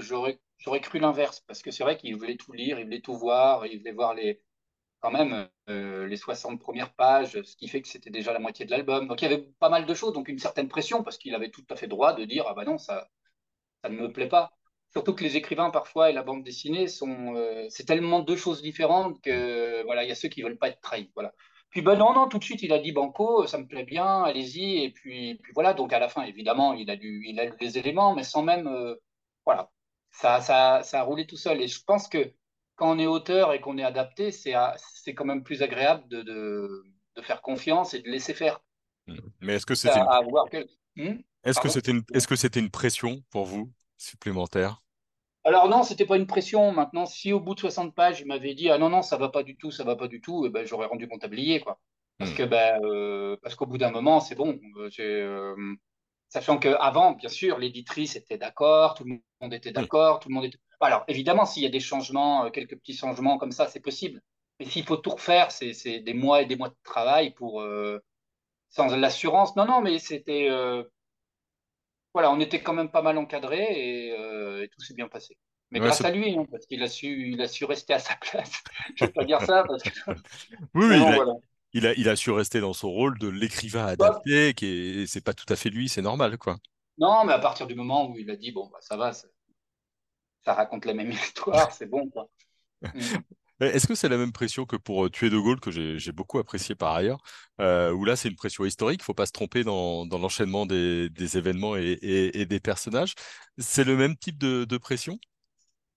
j'aurais 0.00 0.80
cru 0.80 0.98
l'inverse 0.98 1.40
parce 1.46 1.60
que 1.62 1.70
c'est 1.70 1.84
vrai 1.84 1.98
qu'il 1.98 2.16
voulait 2.16 2.36
tout 2.36 2.52
lire, 2.52 2.78
il 2.78 2.84
voulait 2.84 3.02
tout 3.02 3.14
voir, 3.14 3.66
il 3.66 3.78
voulait 3.78 3.92
voir 3.92 4.14
les 4.14 4.40
quand 5.00 5.10
même 5.10 5.48
euh, 5.68 6.06
les 6.06 6.16
60 6.16 6.60
premières 6.60 6.94
pages, 6.94 7.42
ce 7.42 7.56
qui 7.56 7.68
fait 7.68 7.82
que 7.82 7.88
c'était 7.88 8.08
déjà 8.08 8.32
la 8.32 8.38
moitié 8.38 8.64
de 8.64 8.70
l'album. 8.70 9.08
Donc 9.08 9.20
il 9.20 9.30
y 9.30 9.34
avait 9.34 9.42
pas 9.58 9.68
mal 9.68 9.84
de 9.84 9.94
choses, 9.94 10.14
donc 10.14 10.28
une 10.28 10.38
certaine 10.38 10.68
pression, 10.68 11.02
parce 11.02 11.18
qu'il 11.18 11.34
avait 11.34 11.50
tout 11.50 11.64
à 11.70 11.76
fait 11.76 11.88
droit 11.88 12.14
de 12.14 12.24
dire 12.24 12.44
Ah 12.48 12.54
bah 12.54 12.64
non, 12.64 12.78
ça, 12.78 13.10
ça 13.82 13.90
ne 13.90 13.96
me 13.98 14.12
plaît 14.12 14.28
pas. 14.28 14.52
Surtout 14.92 15.14
que 15.14 15.24
les 15.24 15.36
écrivains, 15.36 15.70
parfois, 15.70 16.10
et 16.10 16.12
la 16.12 16.22
bande 16.22 16.44
dessinée. 16.44 16.86
Euh, 17.02 17.66
c'est 17.68 17.84
tellement 17.84 18.20
deux 18.20 18.36
choses 18.36 18.62
différentes 18.62 19.20
que 19.22 19.82
voilà, 19.84 20.04
il 20.04 20.08
y 20.08 20.12
a 20.12 20.14
ceux 20.14 20.28
qui 20.28 20.42
ne 20.42 20.48
veulent 20.48 20.58
pas 20.58 20.68
être 20.68 20.80
trahis. 20.80 21.10
Voilà. 21.14 21.34
Puis 21.72 21.80
ben 21.80 21.96
non, 21.96 22.12
non, 22.12 22.28
tout 22.28 22.38
de 22.38 22.44
suite, 22.44 22.62
il 22.62 22.72
a 22.74 22.78
dit 22.78 22.92
Banco, 22.92 23.46
ça 23.46 23.56
me 23.56 23.66
plaît 23.66 23.84
bien, 23.84 24.24
allez-y. 24.24 24.84
Et 24.84 24.90
puis, 24.90 25.36
puis 25.42 25.52
voilà, 25.54 25.72
donc 25.72 25.94
à 25.94 25.98
la 25.98 26.10
fin, 26.10 26.22
évidemment, 26.22 26.74
il 26.74 26.90
a 26.90 26.94
lu, 26.96 27.24
il 27.26 27.40
a 27.40 27.46
lu 27.46 27.54
les 27.60 27.78
éléments, 27.78 28.14
mais 28.14 28.24
sans 28.24 28.42
même. 28.42 28.66
Euh, 28.66 28.94
voilà. 29.46 29.70
Ça, 30.10 30.42
ça, 30.42 30.82
ça 30.82 31.00
a 31.00 31.02
roulé 31.02 31.26
tout 31.26 31.38
seul. 31.38 31.62
Et 31.62 31.68
je 31.68 31.82
pense 31.82 32.08
que 32.08 32.34
quand 32.76 32.94
on 32.94 32.98
est 32.98 33.06
auteur 33.06 33.54
et 33.54 33.60
qu'on 33.62 33.78
est 33.78 33.84
adapté, 33.84 34.30
c'est 34.30 34.52
quand 35.14 35.24
même 35.24 35.42
plus 35.42 35.62
agréable 35.62 36.06
de, 36.08 36.20
de, 36.22 37.22
faire 37.22 37.40
confiance 37.40 37.94
et 37.94 38.02
de 38.02 38.08
laisser 38.10 38.34
faire. 38.34 38.60
Hmm. 39.06 39.16
Mais 39.40 39.54
est-ce 39.54 39.64
que 39.64 39.74
c'était 39.74 39.98
une... 39.98 40.66
Hmm? 40.96 41.22
Est-ce 41.42 41.58
que 41.58 41.70
c'était 41.70 41.92
une... 41.92 42.02
est-ce 42.12 42.28
que 42.28 42.36
c'était 42.36 42.60
une 42.60 42.70
pression 42.70 43.22
pour 43.30 43.46
vous 43.46 43.72
supplémentaire? 43.96 44.82
Alors 45.44 45.68
non, 45.68 45.82
c'était 45.82 46.06
pas 46.06 46.16
une 46.16 46.26
pression. 46.26 46.72
Maintenant, 46.72 47.06
si 47.06 47.32
au 47.32 47.40
bout 47.40 47.54
de 47.54 47.60
60 47.60 47.94
pages, 47.94 48.20
il 48.20 48.26
m'avait 48.26 48.54
dit 48.54 48.70
ah 48.70 48.78
non 48.78 48.90
non 48.90 49.02
ça 49.02 49.16
va 49.16 49.28
pas 49.28 49.42
du 49.42 49.56
tout, 49.56 49.70
ça 49.70 49.84
va 49.84 49.96
pas 49.96 50.08
du 50.08 50.20
tout, 50.20 50.44
et 50.44 50.48
eh 50.48 50.50
ben 50.50 50.66
j'aurais 50.66 50.86
rendu 50.86 51.06
mon 51.06 51.18
tablier 51.18 51.60
quoi. 51.60 51.80
Parce 52.18 52.30
hmm. 52.32 52.34
que 52.34 52.42
ben 52.44 52.80
euh, 52.84 53.36
parce 53.42 53.54
qu'au 53.54 53.66
bout 53.66 53.78
d'un 53.78 53.90
moment 53.90 54.20
c'est 54.20 54.34
bon. 54.36 54.60
Euh, 54.76 54.90
euh, 55.00 55.74
sachant 56.28 56.58
qu'avant, 56.58 57.12
bien 57.12 57.28
sûr, 57.28 57.58
l'éditrice 57.58 58.16
était 58.16 58.38
d'accord, 58.38 58.94
tout 58.94 59.04
le 59.04 59.18
monde 59.40 59.52
était 59.52 59.72
d'accord, 59.72 60.20
tout 60.20 60.28
le 60.28 60.34
monde 60.34 60.44
était 60.44 60.58
alors, 60.82 61.04
évidemment, 61.08 61.44
s'il 61.46 61.62
y 61.62 61.66
a 61.66 61.70
des 61.70 61.80
changements, 61.80 62.46
euh, 62.46 62.50
quelques 62.50 62.76
petits 62.76 62.96
changements 62.96 63.38
comme 63.38 63.52
ça, 63.52 63.68
c'est 63.68 63.80
possible. 63.80 64.20
Mais 64.58 64.66
s'il 64.66 64.84
faut 64.84 64.96
tout 64.96 65.10
refaire, 65.10 65.50
c'est 65.52 66.00
des 66.00 66.14
mois 66.14 66.42
et 66.42 66.46
des 66.46 66.56
mois 66.56 66.68
de 66.68 66.76
travail 66.82 67.32
pour 67.34 67.60
euh, 67.60 67.98
sans 68.68 68.88
l'assurance. 68.96 69.56
Non, 69.56 69.64
non, 69.66 69.80
mais 69.80 69.98
c'était 69.98 70.48
voilà, 72.14 72.30
on 72.30 72.40
était 72.40 72.62
quand 72.62 72.72
même 72.72 72.90
pas 72.90 73.02
mal 73.02 73.18
encadré 73.18 74.10
et, 74.62 74.68
tout 74.68 74.80
s'est 74.80 74.94
bien 74.94 75.08
passé. 75.08 75.36
Mais 75.70 75.80
grâce 75.80 76.04
à 76.04 76.10
lui, 76.10 76.36
hein, 76.36 76.46
parce 76.50 76.66
qu'il 76.66 76.82
a 76.82 76.88
su, 76.88 77.32
il 77.32 77.40
a 77.40 77.48
su 77.48 77.64
rester 77.64 77.94
à 77.94 77.98
sa 77.98 78.14
place. 78.16 78.52
Je 78.96 79.06
vais 79.06 79.12
pas 79.12 79.24
dire 79.24 79.40
ça 79.40 79.64
parce 79.66 79.82
que. 79.82 80.10
oui, 80.74 80.86
oui 80.86 80.96
il, 81.72 81.86
a, 81.86 81.94
il, 81.94 82.08
a, 82.10 82.16
su 82.16 82.30
rester 82.30 82.60
dans 82.60 82.74
son 82.74 82.90
rôle 82.90 83.18
de 83.18 83.28
l'écrivain 83.28 83.86
adapté, 83.86 84.52
qui 84.52 85.06
c'est 85.08 85.24
pas 85.24 85.32
tout 85.32 85.50
à 85.50 85.56
fait 85.56 85.70
lui, 85.70 85.88
c'est 85.88 86.02
normal, 86.02 86.36
quoi. 86.36 86.58
Non, 86.98 87.24
mais 87.24 87.32
à 87.32 87.38
partir 87.38 87.66
du 87.66 87.74
moment 87.74 88.10
où 88.10 88.18
il 88.18 88.30
a 88.30 88.36
dit 88.36 88.52
bon, 88.52 88.68
bah, 88.70 88.78
ça 88.82 88.98
va, 88.98 89.12
ça 89.14 90.54
raconte 90.54 90.84
la 90.84 90.94
même 90.94 91.10
histoire, 91.12 91.72
c'est 91.72 91.86
bon. 91.86 92.08
Quoi. 92.10 92.28
Mm. 93.62 93.74
Est-ce 93.74 93.86
que 93.86 93.94
c'est 93.94 94.08
la 94.08 94.16
même 94.16 94.32
pression 94.32 94.64
que 94.64 94.76
pour 94.76 95.04
euh, 95.04 95.10
Tuer 95.10 95.30
De 95.30 95.38
Gaulle, 95.38 95.60
que 95.60 95.70
j'ai 95.70 96.12
beaucoup 96.12 96.38
apprécié 96.38 96.74
par 96.74 96.94
ailleurs, 96.94 97.22
euh, 97.60 97.92
où 97.92 98.04
là 98.04 98.16
c'est 98.16 98.28
une 98.28 98.36
pression 98.36 98.64
historique, 98.64 99.00
il 99.00 99.02
ne 99.02 99.06
faut 99.06 99.14
pas 99.14 99.26
se 99.26 99.32
tromper 99.32 99.64
dans, 99.64 100.04
dans 100.06 100.18
l'enchaînement 100.18 100.66
des, 100.66 101.08
des, 101.10 101.38
événements 101.38 101.76
et, 101.76 101.98
et, 102.02 102.46
des 102.46 102.60
personnages. 102.60 103.14
C'est 103.58 103.84
le 103.84 103.96
même 103.96 104.16
type 104.16 104.38
de, 104.38 104.64
de 104.64 104.78
pression? 104.78 105.18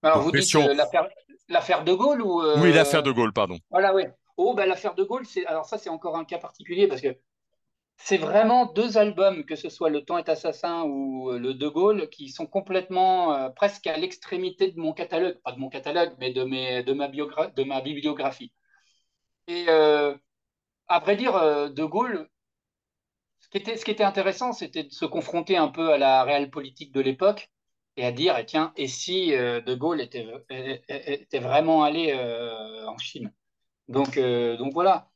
Alors 0.03 0.21
vous 0.21 0.31
dites 0.31 0.55
euh, 0.55 0.75
l'affaire 1.49 1.83
De 1.83 1.93
Gaulle 1.93 2.21
ou 2.21 2.43
Oui, 2.57 2.71
l'affaire 2.71 3.03
De 3.03 3.11
Gaulle, 3.11 3.33
pardon. 3.33 3.57
Voilà, 3.71 3.93
oui. 3.93 4.03
Oh, 4.37 4.53
ben, 4.53 4.67
l'affaire 4.67 4.93
De 4.93 5.03
Gaulle, 5.03 5.23
alors 5.47 5.65
ça 5.65 5.77
c'est 5.77 5.89
encore 5.89 6.17
un 6.17 6.25
cas 6.25 6.37
particulier 6.37 6.87
parce 6.87 7.01
que 7.01 7.17
c'est 7.97 8.17
vraiment 8.17 8.65
deux 8.67 8.97
albums, 8.97 9.45
que 9.45 9.55
ce 9.55 9.69
soit 9.69 9.89
Le 9.89 10.03
Temps 10.03 10.17
est 10.17 10.29
assassin 10.29 10.83
ou 10.83 11.31
euh, 11.31 11.39
Le 11.39 11.53
De 11.53 11.67
Gaulle, 11.67 12.09
qui 12.09 12.29
sont 12.29 12.45
complètement 12.45 13.33
euh, 13.33 13.49
presque 13.49 13.87
à 13.87 13.97
l'extrémité 13.97 14.71
de 14.71 14.79
mon 14.79 14.93
catalogue, 14.93 15.39
pas 15.43 15.51
de 15.53 15.59
mon 15.59 15.69
catalogue, 15.69 16.13
mais 16.19 16.31
de, 16.31 16.43
ma, 16.93 17.07
bibliographie. 17.81 18.51
Et 19.47 19.65
euh, 19.69 20.15
à 20.87 20.99
vrai 20.99 21.15
dire, 21.15 21.33
De 21.71 21.83
Gaulle, 21.85 22.29
ce 23.39 23.49
qui 23.49 23.57
était, 23.91 24.03
intéressant, 24.03 24.53
c'était 24.53 24.83
de 24.83 24.91
se 24.91 25.05
confronter 25.05 25.57
un 25.57 25.69
peu 25.69 25.91
à 25.91 25.97
la 25.97 26.23
réelle 26.23 26.49
politique 26.49 26.91
de 26.91 27.01
l'époque 27.01 27.49
et 27.97 28.05
à 28.05 28.11
dire, 28.11 28.37
eh, 28.37 28.45
tiens, 28.45 28.73
et 28.75 28.87
si 28.87 29.29
De 29.31 29.75
Gaulle 29.75 30.01
était, 30.01 30.27
était 30.89 31.39
vraiment 31.39 31.83
allé 31.83 32.13
en 32.87 32.97
Chine? 32.97 33.33
Donc, 33.87 34.19
donc 34.19 34.73
voilà. 34.73 35.09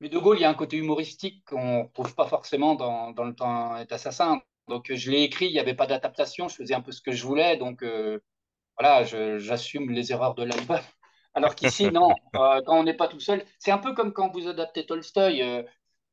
Mais 0.00 0.08
De 0.08 0.18
Gaulle, 0.18 0.38
il 0.38 0.42
y 0.42 0.44
a 0.44 0.50
un 0.50 0.54
côté 0.54 0.76
humoristique 0.76 1.44
qu'on 1.44 1.84
ne 1.84 1.88
trouve 1.92 2.14
pas 2.14 2.26
forcément 2.28 2.74
dans, 2.74 3.10
dans, 3.12 3.24
Le 3.24 3.34
temps 3.34 3.76
est 3.76 3.92
assassin. 3.92 4.40
Donc 4.68 4.92
je 4.94 5.10
l'ai 5.10 5.22
écrit, 5.22 5.46
il 5.46 5.52
n'y 5.52 5.58
avait 5.58 5.74
pas 5.74 5.86
d'adaptation, 5.86 6.48
je 6.48 6.56
faisais 6.56 6.74
un 6.74 6.82
peu 6.82 6.92
ce 6.92 7.00
que 7.02 7.12
je 7.12 7.26
voulais, 7.26 7.56
donc 7.56 7.82
euh, 7.82 8.20
voilà, 8.78 9.04
j'assume 9.38 9.90
les 9.90 10.12
erreurs 10.12 10.34
de 10.34 10.44
l'album. 10.44 10.80
Alors 11.34 11.54
qu'ici, 11.54 11.90
non, 11.90 12.10
euh, 12.36 12.62
quand 12.66 12.78
on 12.78 12.84
n'est 12.84 12.94
pas 12.94 13.08
tout 13.08 13.20
seul, 13.20 13.44
c'est 13.58 13.70
un 13.70 13.78
peu 13.78 13.94
comme 13.94 14.12
quand 14.12 14.30
vous 14.30 14.48
adaptez 14.48 14.86
Tolstoï, 14.86 15.42
euh, 15.42 15.62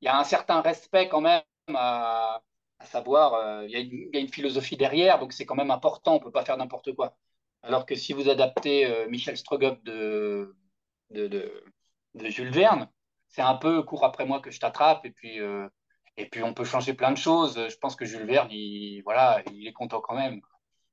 il 0.02 0.06
y 0.06 0.08
a 0.08 0.18
un 0.18 0.24
certain 0.24 0.62
respect 0.62 1.10
quand 1.10 1.22
même 1.22 1.44
à, 1.74 2.42
savoir, 2.86 3.64
il 3.64 3.72
y, 3.72 4.18
a 4.18 4.20
une 4.20 4.32
philosophie 4.32 4.78
derrière, 4.78 5.20
donc 5.20 5.34
c'est 5.34 5.46
quand 5.46 5.56
même 5.56 5.72
important, 5.72 6.14
on 6.14 6.20
ne 6.20 6.24
peut 6.24 6.32
pas 6.32 6.46
faire 6.46 6.58
n'importe 6.58 6.94
quoi. 6.94 7.18
Alors 7.64 7.86
que 7.86 7.96
si 7.96 8.14
vous 8.14 8.30
adaptez 8.30 9.08
Michel 9.10 9.38
Strogoff 9.38 9.82
de, 9.84 10.56
de, 11.10 11.64
de 12.14 12.26
Jules 12.28 12.52
Verne, 12.52 12.90
c'est 13.36 13.42
un 13.42 13.56
peu 13.56 13.84
court 13.84 14.06
après 14.06 14.26
moi 14.26 14.40
que 14.40 14.50
je 14.50 14.60
t'attrape 14.60 15.06
et 15.06 15.12
puis 15.12 15.42
euh, 15.42 15.68
et 16.16 16.30
puis 16.30 16.42
on 16.42 16.54
peut 16.54 16.64
changer 16.64 16.94
plein 16.94 17.12
de 17.12 17.18
choses. 17.18 17.56
Je 17.70 17.78
pense 17.78 17.98
que 17.98 18.06
Jules 18.06 18.26
Verne, 18.26 18.48
il, 18.50 19.02
voilà, 19.04 19.44
il 19.52 19.68
est 19.68 19.74
content 19.74 20.00
quand 20.00 20.16
même. 20.16 20.40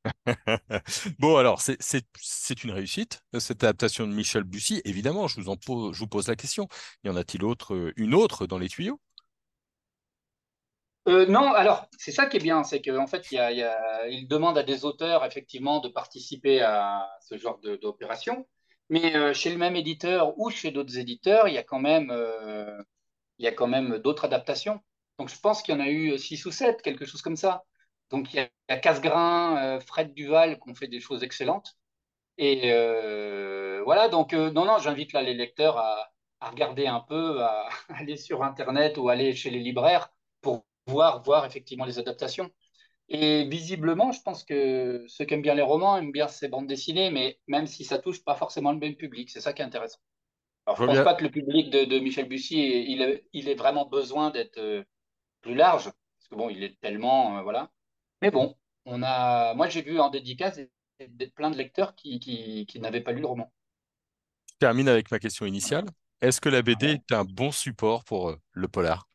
bon, 1.20 1.37
alors, 1.37 1.61
c'est 1.61 2.64
une 2.64 2.72
réussite, 2.72 3.22
cette 3.38 3.62
adaptation 3.62 4.08
de 4.08 4.12
Michel 4.12 4.42
Bussy. 4.42 4.82
Évidemment, 4.84 5.28
je 5.28 5.40
vous, 5.40 5.49
en 5.49 5.56
pose, 5.56 5.94
je 5.94 6.00
vous 6.00 6.08
pose 6.08 6.26
la 6.26 6.34
question. 6.34 6.66
Y 7.04 7.11
en 7.11 7.14
a-t-il 7.14 7.44
autre, 7.44 7.92
une 7.94 8.14
autre 8.14 8.49
dans 8.49 8.58
les 8.58 8.68
tuyaux? 8.68 9.00
Euh, 11.06 11.26
non, 11.26 11.52
alors 11.52 11.87
c'est 11.99 12.11
ça 12.11 12.26
qui 12.26 12.38
est 12.38 12.40
bien, 12.40 12.64
c'est 12.64 12.82
qu'en 12.82 13.06
fait, 13.06 13.30
il, 13.30 13.37
y 13.37 13.38
a, 13.38 14.08
il 14.08 14.26
demande 14.26 14.58
à 14.58 14.64
des 14.64 14.84
auteurs 14.84 15.25
effectivement 15.25 15.78
de 15.78 15.88
participer 15.88 16.62
à 16.62 17.08
ce 17.20 17.38
genre 17.38 17.61
d'opération. 17.80 18.49
Mais 18.92 19.16
euh, 19.16 19.32
chez 19.34 19.50
le 19.50 19.58
même 19.58 19.76
éditeur 19.76 20.38
ou 20.38 20.50
chez 20.50 20.70
d'autres 20.70 20.99
éditeurs, 20.99 21.49
il 21.49 21.54
y 21.54 21.58
a 21.58 21.64
quand 21.64 21.80
même, 21.80 22.11
euh, 22.12 22.82
il 23.38 23.44
y 23.46 23.49
a 23.49 23.52
quand 23.52 23.68
même 23.68 23.99
d'autres 23.99 24.25
adaptations. 24.26 24.80
Donc 25.18 25.30
je 25.30 25.40
pense 25.40 25.62
qu'il 25.62 25.75
y 25.75 25.78
en 25.78 25.80
a 25.80 25.90
eu 25.90 26.18
six 26.18 26.44
ou 26.46 26.52
sept, 26.52 26.82
quelque 26.82 27.06
chose 27.06 27.22
comme 27.22 27.37
ça. 27.37 27.64
Donc 28.11 28.34
il 28.34 28.38
y 28.38 28.40
a, 28.40 28.50
il 28.68 29.08
euh, 29.08 29.80
Fred 29.80 30.14
Duval 30.14 30.61
qui 30.61 30.70
ont 30.70 30.75
fait 30.76 30.88
des 30.88 31.00
choses 31.00 31.22
excellentes. 31.25 31.76
Et 32.38 32.72
voilà, 33.84 34.08
donc 34.08 34.32
non, 34.34 34.64
non, 34.66 34.78
j'invite 34.78 35.12
là 35.14 35.22
les 35.22 35.34
lecteurs 35.34 35.78
à, 35.78 36.12
à 36.40 36.50
regarder 36.50 36.87
un 36.88 37.00
peu, 37.00 37.42
à 37.42 37.68
aller 37.90 38.16
sur 38.18 38.44
Internet 38.44 38.99
ou 38.99 39.08
aller 39.11 39.34
chez 39.34 39.50
les 39.50 39.61
libraires 39.61 40.11
pour 40.42 40.66
voir, 40.87 41.22
voir 41.22 41.46
effectivement 41.46 41.87
les 41.87 41.99
adaptations. 41.99 42.50
Et 43.14 43.45
visiblement, 43.45 44.11
je 44.11 44.23
pense 44.23 44.42
que 44.42 45.04
ceux 45.07 45.26
qui 45.26 45.35
aiment 45.35 45.42
bien 45.42 45.54
les 45.54 45.61
romans 45.61 45.99
aiment 45.99 46.12
bien 46.12 46.28
ces 46.28 46.49
bandes 46.49 46.66
dessinées, 46.66 47.11
mais 47.11 47.38
même 47.47 47.66
si 47.66 47.85
ça 47.85 47.99
touche 47.99 48.25
pas 48.25 48.35
forcément 48.35 48.73
le 48.73 48.78
même 48.78 48.97
public, 48.97 49.28
c'est 49.28 49.42
ça 49.42 49.52
qui 49.52 49.61
est 49.61 49.64
intéressant. 49.66 49.99
Alors, 50.64 50.78
je 50.78 50.85
ne 50.85 50.88
pense 50.88 51.04
pas 51.04 51.14
que 51.14 51.23
le 51.23 51.31
public 51.31 51.69
de, 51.69 51.99
Michel 51.99 52.26
Bussy, 52.26 52.57
il, 52.57 53.23
il 53.35 53.50
ait 53.50 53.54
vraiment 53.54 53.85
besoin 53.85 54.31
d'être 54.31 54.57
euh, 54.57 54.83
plus 55.42 55.54
large, 55.54 55.85
parce 55.85 56.28
que 56.31 56.37
bon, 56.37 56.49
il 56.49 56.64
est 56.64 56.81
tellement, 56.81 57.37
euh, 57.37 57.42
voilà. 57.42 57.71
Mais 58.23 58.31
bon, 58.31 58.57
on 58.87 59.02
a, 59.02 59.52
moi 59.54 59.69
j'ai 59.69 59.83
vu 59.83 60.00
en 60.00 60.09
dédicace 60.09 60.59
plein 61.35 61.50
de 61.50 61.59
lecteurs 61.59 61.95
qui, 61.95 62.19
qui, 62.19 62.64
qui 62.64 62.81
n'avaient 62.81 63.02
pas 63.02 63.12
lu 63.12 63.21
le 63.21 63.26
roman. 63.26 63.52
termine 64.59 64.88
avec 64.88 65.11
ma 65.11 65.19
question 65.19 65.45
initiale. 65.45 65.85
Est-ce 66.23 66.40
que 66.40 66.49
la 66.49 66.62
BD 66.62 66.92
est 66.92 67.12
un 67.12 67.25
bon 67.25 67.50
support 67.50 68.04
pour 68.04 68.31
euh, 68.31 68.37
le 68.52 68.69
polar? 68.69 69.07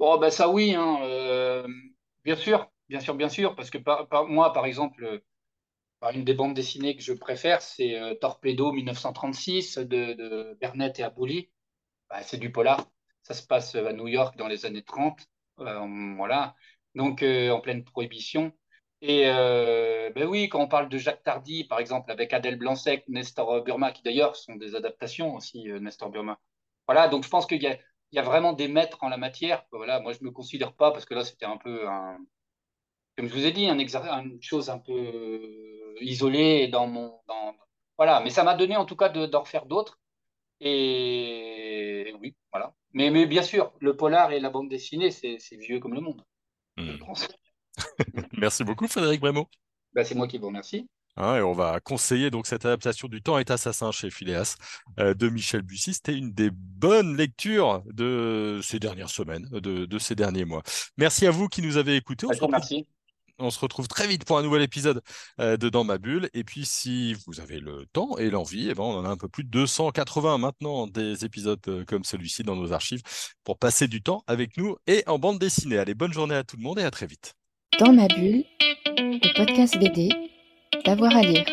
Bon, 0.00 0.18
ben 0.18 0.30
ça 0.30 0.48
oui, 0.48 0.74
hein, 0.74 0.98
bien 2.26 2.36
sûr, 2.36 2.68
bien 2.88 3.00
sûr, 3.00 3.14
bien 3.14 3.28
sûr, 3.28 3.54
parce 3.54 3.70
que 3.70 3.78
moi, 4.26 4.52
par 4.52 4.66
exemple, 4.66 5.04
euh, 5.04 5.24
par 6.00 6.10
une 6.10 6.24
des 6.24 6.34
bandes 6.34 6.54
dessinées 6.54 6.96
que 6.96 7.02
je 7.02 7.12
préfère, 7.12 7.62
c'est 7.62 8.00
euh, 8.00 8.14
Torpedo 8.16 8.72
1936 8.72 9.78
de, 9.78 10.14
de 10.14 10.58
et 10.98 11.02
Aboli. 11.04 11.50
Bah, 12.10 12.22
c'est 12.22 12.38
du 12.38 12.52
polar. 12.52 12.84
Ça 13.22 13.34
se 13.34 13.46
passe 13.46 13.76
à 13.76 13.92
New 13.92 14.08
York 14.08 14.36
dans 14.36 14.48
les 14.48 14.66
années 14.66 14.82
30. 14.84 15.20
euh, 15.60 16.14
voilà. 16.16 16.56
Donc, 16.96 17.22
en 17.22 17.60
pleine 17.60 17.84
prohibition. 17.84 18.52
Et 19.02 19.24
ben 19.26 20.24
oui, 20.26 20.48
quand 20.48 20.60
on 20.60 20.68
parle 20.68 20.88
de 20.88 20.96
Jacques 20.98 21.22
Tardy, 21.22 21.64
par 21.64 21.78
exemple, 21.78 22.10
avec 22.10 22.32
Adèle 22.32 22.56
Blanc-Sec, 22.56 23.04
Nestor 23.08 23.62
Burma, 23.62 23.92
qui 23.92 24.02
d'ailleurs 24.02 24.34
sont 24.34 24.56
des 24.56 24.74
adaptations 24.74 25.34
aussi, 25.34 25.64
Nestor 25.80 26.10
Burma. 26.10 26.40
Voilà, 26.88 27.08
donc 27.08 27.24
je 27.24 27.28
pense 27.28 27.46
qu'il 27.46 27.62
y 27.62 27.66
a, 27.66 27.76
il 28.12 28.16
y 28.16 28.18
a 28.18 28.22
vraiment 28.22 28.52
des 28.52 28.68
maîtres 28.68 28.98
en 29.02 29.08
la 29.08 29.16
matière. 29.16 29.64
Voilà, 29.72 30.00
moi, 30.00 30.12
je 30.12 30.18
ne 30.20 30.26
me 30.26 30.30
considère 30.32 30.74
pas, 30.74 30.92
parce 30.92 31.04
que 31.06 31.14
là, 31.14 31.24
c'était 31.24 31.46
un 31.46 31.56
peu, 31.58 31.88
un, 31.88 32.18
comme 33.16 33.28
je 33.28 33.34
vous 33.34 33.46
ai 33.46 33.52
dit, 33.52 33.66
un 33.68 33.78
une 33.78 34.42
chose 34.42 34.70
un 34.70 34.78
peu 34.78 34.92
euh, 34.92 35.94
isolée 36.00 36.68
dans 36.68 36.86
mon. 36.86 37.20
Dans, 37.28 37.54
voilà, 37.98 38.20
mais 38.20 38.30
ça 38.30 38.44
m'a 38.44 38.54
donné 38.54 38.76
en 38.76 38.84
tout 38.84 38.96
cas 38.96 39.08
de- 39.08 39.26
d'en 39.26 39.40
refaire 39.42 39.66
d'autres. 39.66 39.98
Et 40.60 42.14
oui, 42.20 42.36
voilà. 42.52 42.74
Mais, 42.94 43.10
mais 43.10 43.26
bien 43.26 43.42
sûr, 43.42 43.72
le 43.80 43.96
polar 43.96 44.32
et 44.32 44.40
la 44.40 44.50
bande 44.50 44.68
dessinée, 44.70 45.10
c'est 45.10 45.38
vieux 45.58 45.80
comme 45.80 45.94
le 45.94 46.00
monde, 46.00 46.22
Hmm. 46.76 46.98
Merci 48.38 48.64
beaucoup, 48.64 48.86
Frédéric 48.88 49.20
Brémaud. 49.20 49.48
Ben, 49.94 50.04
c'est 50.04 50.14
moi 50.14 50.28
qui 50.28 50.38
vous 50.38 50.46
remercie. 50.46 50.88
Hein, 51.16 51.36
et 51.36 51.42
on 51.42 51.52
va 51.52 51.80
conseiller 51.80 52.30
donc 52.30 52.46
cette 52.46 52.64
adaptation 52.66 53.08
du 53.08 53.22
Temps 53.22 53.38
est 53.38 53.50
assassin 53.50 53.90
chez 53.90 54.10
Phileas 54.10 54.56
euh, 55.00 55.14
de 55.14 55.28
Michel 55.28 55.62
Bussy. 55.62 55.94
C'était 55.94 56.16
une 56.16 56.32
des 56.32 56.50
bonnes 56.52 57.16
lectures 57.16 57.82
de 57.86 58.60
ces 58.62 58.78
dernières 58.78 59.10
semaines, 59.10 59.48
de, 59.50 59.86
de 59.86 59.98
ces 59.98 60.14
derniers 60.14 60.44
mois. 60.44 60.62
Merci 60.98 61.26
à 61.26 61.30
vous 61.30 61.48
qui 61.48 61.62
nous 61.62 61.76
avez 61.78 61.96
écoutés. 61.96 62.26
On 62.26 62.30
Ben, 62.30 62.36
se 62.36 62.44
retrouve, 62.44 62.82
on 63.38 63.50
se 63.50 63.58
retrouve 63.58 63.88
très 63.88 64.06
vite 64.06 64.24
pour 64.24 64.38
un 64.38 64.42
nouvel 64.42 64.62
épisode 64.62 65.02
euh, 65.40 65.56
de 65.56 65.68
Dans 65.68 65.84
ma 65.84 65.98
bulle. 65.98 66.30
Et 66.34 66.44
puis, 66.44 66.64
si 66.64 67.14
vous 67.26 67.40
avez 67.40 67.60
le 67.60 67.86
temps 67.92 68.16
et 68.18 68.30
l'envie, 68.30 68.68
eh 68.70 68.74
ben, 68.74 68.82
on 68.82 68.98
en 68.98 69.04
a 69.04 69.08
un 69.08 69.16
peu 69.16 69.28
plus 69.28 69.44
de 69.44 69.50
280 69.50 70.38
maintenant 70.38 70.86
des 70.86 71.24
épisodes 71.24 71.60
euh, 71.68 71.84
comme 71.84 72.04
celui-ci 72.04 72.42
dans 72.42 72.56
nos 72.56 72.72
archives 72.72 73.02
pour 73.44 73.58
passer 73.58 73.88
du 73.88 74.02
temps 74.02 74.22
avec 74.26 74.56
nous 74.56 74.76
et 74.86 75.02
en 75.06 75.18
bande 75.18 75.38
dessinée. 75.38 75.78
Allez, 75.78 75.94
bonne 75.94 76.12
journée 76.12 76.34
à 76.34 76.44
tout 76.44 76.56
le 76.56 76.62
monde 76.62 76.78
et 76.78 76.84
à 76.84 76.90
très 76.90 77.06
vite. 77.06 77.34
Dans 77.78 77.92
ma 77.92 78.08
bulle, 78.08 78.44
le 78.96 79.36
podcast 79.36 79.78
BD, 79.78 80.08
d'avoir 80.84 81.16
à 81.16 81.22
lire. 81.22 81.44